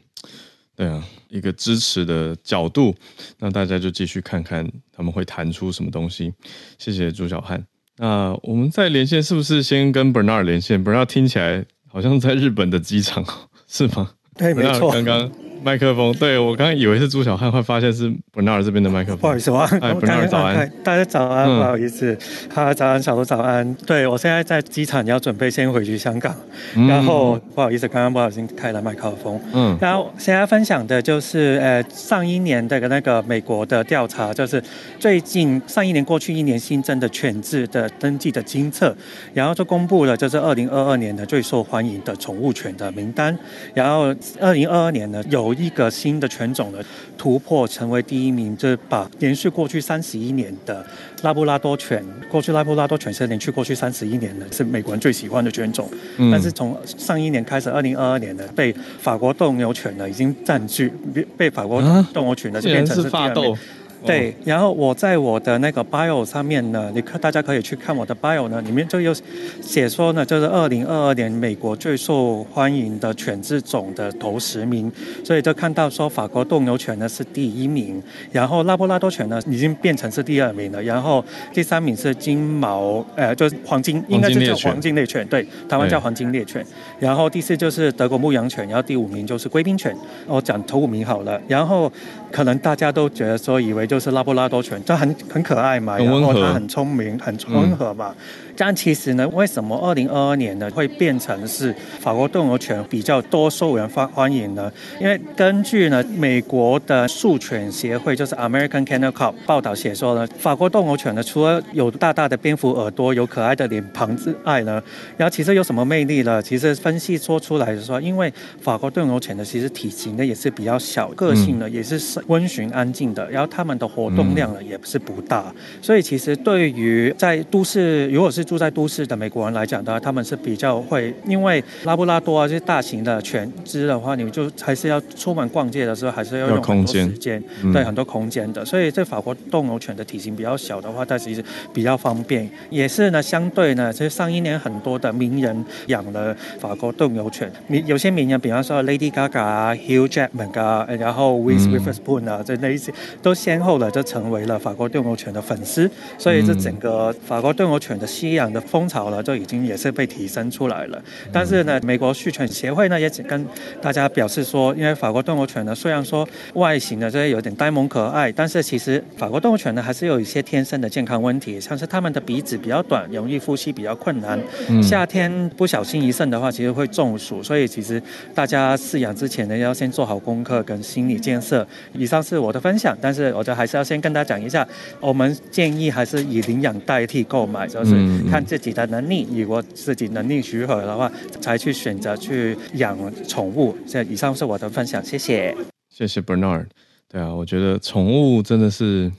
[0.83, 2.93] 对啊，一个支持的角度，
[3.39, 6.33] 那大家就继续看看他们会弹出什么东西。
[6.77, 7.65] 谢谢朱小汉。
[7.99, 13.25] 那我们在连线，是不是先跟 Bernard 连线？Bernard 听起来好像在日本的机场，
[13.69, 14.11] 是吗？
[14.35, 14.91] 对，没错。
[14.91, 15.31] 刚刚。
[15.65, 19.19] 麦克风，对，我刚刚以为是朱小汉，会发现是 Bernard 这边的麦克风。
[19.19, 22.19] 不好意思，啊哎，Bernard 早安，大家早安，不好意思，
[22.53, 23.75] 哈，早安，小罗早安。
[23.87, 26.35] 对，我现在在机场，要准备先回去香港，
[26.75, 29.41] 嗯、然后不好意思，刚刚不小心开了麦克风。
[29.53, 34.63] 嗯，然后现在分享的就是，呃，上一年的那个美国的调查，就是
[34.99, 38.95] 最近上一年过去一年新增的犬只的登记的金册，
[39.33, 43.39] 然后就公布了，就是二零二二年的最受欢迎的宠物犬的名单，
[43.75, 45.52] 然后二零二二年呢有。
[45.55, 46.85] 一个新的犬种的
[47.17, 50.85] 突破，成为第一名，就是把连续过去三十一年的
[51.23, 55.89] 拉布拉多犬，过去拉布拉多犬是连续过去三十一年的，是美国人最喜欢的犬种。
[56.19, 60.93] 嗯、但是从上一年开始，二零二二年呢被法国斗牛犬呢已经占据，
[61.37, 61.81] 被法国
[62.13, 63.57] 斗牛犬呢就变成是第二名。
[64.05, 69.15] 对，然后我在我的那个 bio 上面呢，你看大家可以去看我的 bio 呢，里面就有
[69.61, 74.91] 写说呢，就是二零二二年美国最受欢迎的犬只种的头十名，
[75.25, 86.67] 所以就看到说法国斗牛犬呢是第一名，然后拉布拉多犬呢已经变成是第二名了，然后第三名是金毛，呃，就是黄金，应该是叫黄金猎犬，对，台湾叫黄金猎犬，
[86.99, 89.97] 然后第四就是德国牧羊犬，然后第五名就是贵宾犬，
[90.27, 91.91] 我讲头五名好了，然后
[92.33, 93.87] 可能大家都觉得说以为。
[93.93, 98.15] 就是拉布拉多犬，就很很可爱嘛，然后它很聪明，很温和嘛。
[98.17, 104.71] 嗯但其实呢，为什么二零二二年呢会变成是法国斗牛犬比较多受人欢欢迎呢？
[105.01, 114.83] 因为根据呢美国的术犬协会，就是 American Kennel Club 报道写说呢，法国斗牛犬呢除了有大大的蝙蝠耳朵、有可爱的脸庞之外呢，
[115.17, 116.43] 然后其实有什么魅力呢？
[116.43, 137.43] 其实分析说出来的说，因为法国斗牛犬呢其实体型呢也是比较小，个性呢也是温驯安静的，然后它们的活动量呢也不是不大，所以其实对于在都市，如果是住在都市的美国人来讲的话，他们是比较会，因为拉布拉多啊这些大型的犬只的话，你们就还是要出门逛街的时候，还是要用很多时间，
[137.73, 138.63] 对，很多空间的。
[138.63, 141.43] 所以这法国斗牛犬的体型比较小的话，它其实
[141.73, 147.51] 比较方便，也是呢，相对呢，其实上一年很多的名人养了法国斗牛犬，
[147.87, 152.93] 有些名人，比方说 Lady Gaga 啊，Hugh Jackman 啊，然后 Reese Witherspoon 啊，这那一些
[153.23, 161.03] 都先后的就成为了法国斗牛犬的粉丝，所以这整个法国斗牛犬的西洋的风潮呢，就已经也是被提升出来了。
[161.31, 163.47] 但是呢，美国训犬协会呢也跟
[163.83, 174.41] 大家表示说，因为法国斗牛犬呢，虽然说外形呢这些有点呆萌可爱，但是其实法国斗牛犬呢还是有一些天生的健康问题，像是它们的鼻子比较短，容易呼吸比较困难。
[174.83, 177.43] 夏天不小心一渗的话，其实会中暑。
[177.43, 178.03] 所以其实
[178.35, 181.67] 大家饲养之前呢，要先做好功课跟心理建设。
[181.93, 184.67] 以上是我的分享，但是我就还是要先跟大家讲一下，
[185.01, 187.95] 我们建议还是以领养代替购买，就是
[188.29, 188.45] 看。
[188.45, 191.11] 自己的能力，如果自己能力许可的话，
[191.41, 193.77] 才去选择去养宠物。
[193.87, 195.57] 这以上是我的分享，谢谢。
[195.89, 196.67] 谢谢 Bernard。
[197.09, 199.11] 对啊，我觉得宠物真的是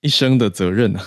[0.00, 1.02] 一生的责任啊。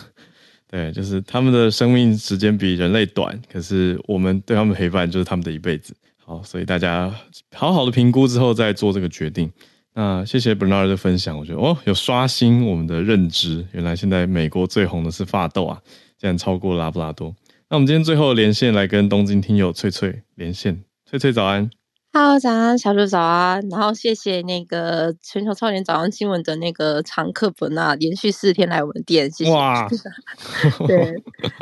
[0.68, 5.94] 对，就是他们的生命时间比人类短，可是我们对他们陪伴就是他们的一辈子。
[6.24, 7.14] 好，所以大家
[7.54, 9.52] 好好的评估之后再做这个决定。
[9.94, 13.66] 那谢谢 Bernard 的分享，我觉得哦，有刷新我们的认知。
[13.72, 15.82] 原来现在美国最红的是法斗啊，
[16.18, 17.36] 竟然超过拉布拉多。
[17.70, 21.68] 那我们今天最后连线来跟东京听友翠翠连线，翠翠早安
[22.14, 29.90] ，Hello 早安，小鹿早安，然后谢谢那个全球超联早安新闻的那个常客本啊连续四天来我们店，谢谢，哇，
[30.88, 31.16] 对，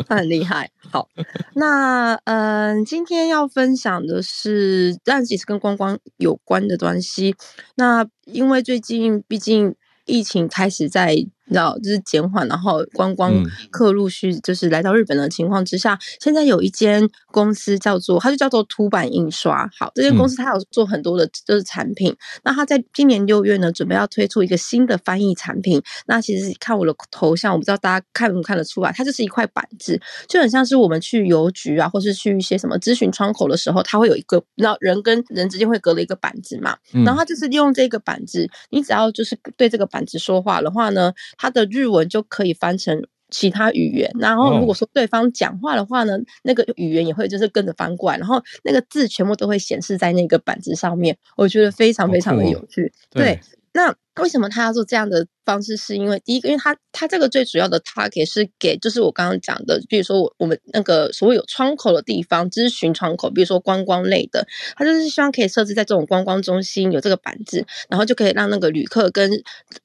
[0.05, 0.69] 他很厉害。
[0.91, 1.07] 好，
[1.55, 7.33] 那嗯、呃，今天要分享的是，但其实跟观光有关的东西。
[7.75, 9.73] 那因为最近毕竟
[10.05, 11.15] 疫情开始在。
[11.45, 13.33] 你知道，就是减缓，然后观光
[13.69, 19.69] 客陆续就是来到日本的情况之下，嗯、现在有一间公司叫做，它就叫做凸版印刷。
[19.77, 22.11] 好，这间公司它有做很多的就是产品。
[22.11, 25.81] 嗯、那它在今年六月呢，准备要推出一个新的翻译产品。
[26.05, 36.77] 那其实看我的头像，我不知道大家看不看得出来，它就是一块板子，就很像是我们去邮局啊，或是去一些什么咨询窗口的时候，它会有一个，你知道人跟人之间会隔了一个板子嘛。
[36.93, 41.11] 嗯、然后它就是利用这个板子，你只要就是对这个板子说话的话呢。
[41.37, 52.91] 它的日文就可以翻成其他语言，然后如果说对方讲话的话呢，那个语言也会就是跟着翻过来，然后那个字全部都会显示在那个板子上面，我觉得非常非常的有趣。
[53.09, 53.39] 对，对，
[53.73, 55.25] 那为什么他要做这样的？
[55.45, 64.47] 方式是因为第一个，因为他他这个最主要的 target 是给，就是我刚刚讲的，比如说我我们那个所谓有窗口的地方，咨询窗口，比如说观光类的，
[64.77, 69.29] 他就是希望可以设置在这种观光中心有这个板子，然后就可以让那个旅客跟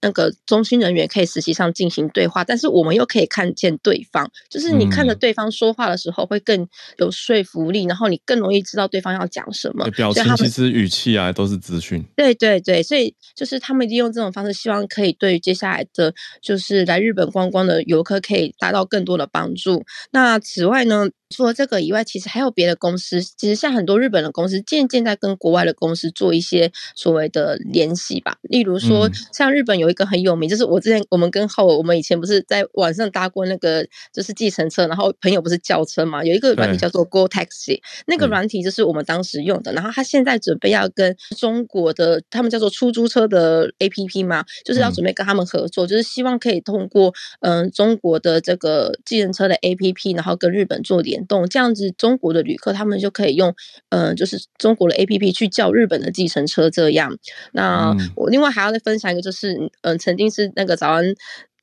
[0.00, 6.68] 那个中心人员可以实际上进行对话，但是我们又可以看见对方，就是你看着对方说话的时候会更
[6.98, 15.38] 有说服力，然后你更容易知道对方要讲什么，表情其实语气啊都是资讯，对对对，所以就是他们利用这种方式，希望可以对。
[15.38, 16.12] 接下来的
[16.42, 19.84] 就是来日本观光的游客可以达到更多的帮助。
[20.10, 23.22] 那此外呢，除了这个以外，其实还有别的公司。
[23.22, 28.36] 其实像很多日本的公司，渐渐在跟国外的公司做一些所谓的联系吧。
[28.42, 36.24] 例如说，像日本有一个很有名，就是我之前我们跟浩，我们以前不是在网上搭过那个就是计程车，然后朋友不是叫车嘛？
[36.24, 39.72] 有一个软体叫做 Go Taxi，那个软体就是我们当时用的。
[39.72, 43.72] 然后他现在准备要跟中国的他们叫做出租车的
[44.08, 51.18] APP 嘛，就是要准备跟他们合作，就是希望可以通过嗯、呃、中国的这个计程车的 APP，然后跟日本做联。
[51.28, 53.54] 动这样子，中国的旅客他们就可以用，
[53.90, 57.18] 嗯、呃，就是中国的 APP 去叫日本的计程车这样。
[57.52, 61.04] 那我另外还要再分享一个，就是，嗯、呃，曾经是那个早安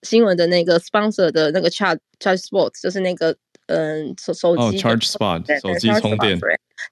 [0.03, 3.35] 新闻的那个 sponsor 的那个 charge sports，就是那个
[3.67, 6.39] 嗯手手机、oh, charge spot 手机充电，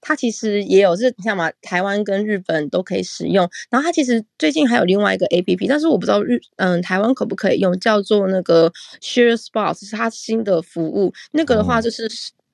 [0.00, 3.48] 它其实也有是像嘛，台湾跟日本都可以使用。
[3.70, 11.12] 然后它其实最近还有另外一个 APP，但是我不知道日嗯台湾可不可以用，叫做那个 share spots，是它新的服务。
[11.32, 12.08] 那个的话就是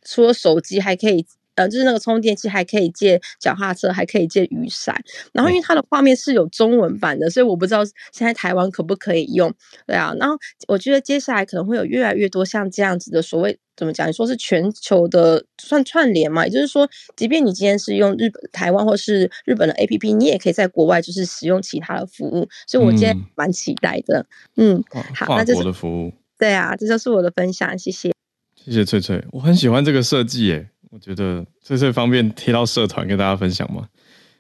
[0.05, 1.25] 除了手机还可以。
[1.61, 4.95] 呃，就是那个充电器还可以借脚踏车，还可以借雨伞。
[5.33, 9.53] 然后因为它的画面是有中文版的，所以我不知道现在台湾可不可以用。
[9.87, 10.37] 对啊，然后
[10.69, 14.09] 我觉得接下来可能会有越来越多像这样子的所谓怎么讲？
[14.09, 16.47] 你说是全球的算串联嘛？
[16.47, 22.49] 也就是说，即便你今天是用日本、台湾或是日本的 APP，你也可以在国外就是使用其他的服务。
[22.67, 24.25] 所以我今天蛮期待的。
[24.57, 26.13] 嗯，嗯好，那这是我的服务。
[26.39, 28.13] 对啊，这就是我的分享，谢谢。
[28.57, 30.69] 谢谢翠翠，我很喜欢这个设计耶。
[30.91, 33.87] 我觉得这是方便贴到社团跟大家分享吗？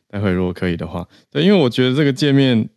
[0.09, 2.69] 待会如果可以的话，对，因为我觉得这个界面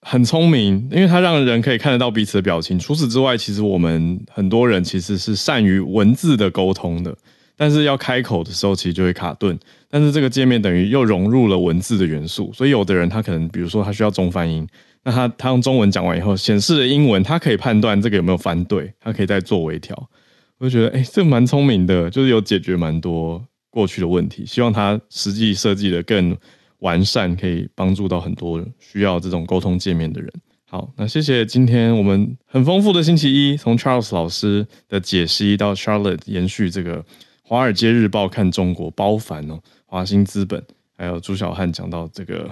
[0.00, 2.78] 很聪明，因为它让人可以看得到彼此的表情。
[2.78, 7.14] 除此之外，其实我们很多人其实是善于文字的沟通的，
[7.56, 9.58] 但是要开口的时候，其实就会卡顿。
[9.90, 14.66] 但是这个界面等于又融入了文字的元素，所以有的人他可能，比如说他需要中翻英，
[15.04, 20.08] 那他他用中文讲完以后，显示的英文，他可以判断这个有没有翻对，他可以再做微调。
[20.58, 23.40] 我就觉得，哎、欸，这蛮聪明的，就是有解决蛮多
[23.70, 24.44] 过去的问题。
[24.44, 26.36] 希望它实际设计的更
[26.80, 30.32] 完善，可以帮助到很多需要这种沟通界面的人。
[30.68, 37.00] 好，那谢谢今天我们很丰富的星期一，从 Charles 老师的解析到 Charlotte 延续这个
[37.42, 40.60] 《华尔街日报》看中国包凡哦，华兴资本，
[40.96, 42.50] 还有朱小汉讲到这个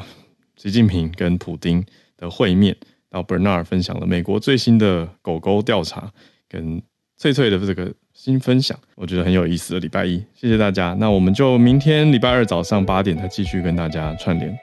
[0.57, 1.85] 习近平跟普丁
[2.17, 2.77] 的会面，
[3.11, 6.13] 到 Bernard 分享了美国最新的狗狗调查
[6.49, 6.81] 跟。
[7.17, 10.95] 翠翠的这个新分享，我觉得很有意思的礼拜一，谢谢大家。
[11.01, 14.55] 那我们就明天礼拜二早上八点再继续跟大家串联，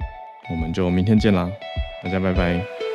[0.51, 1.49] 我们就明天见啦，
[2.04, 2.93] 大家拜拜。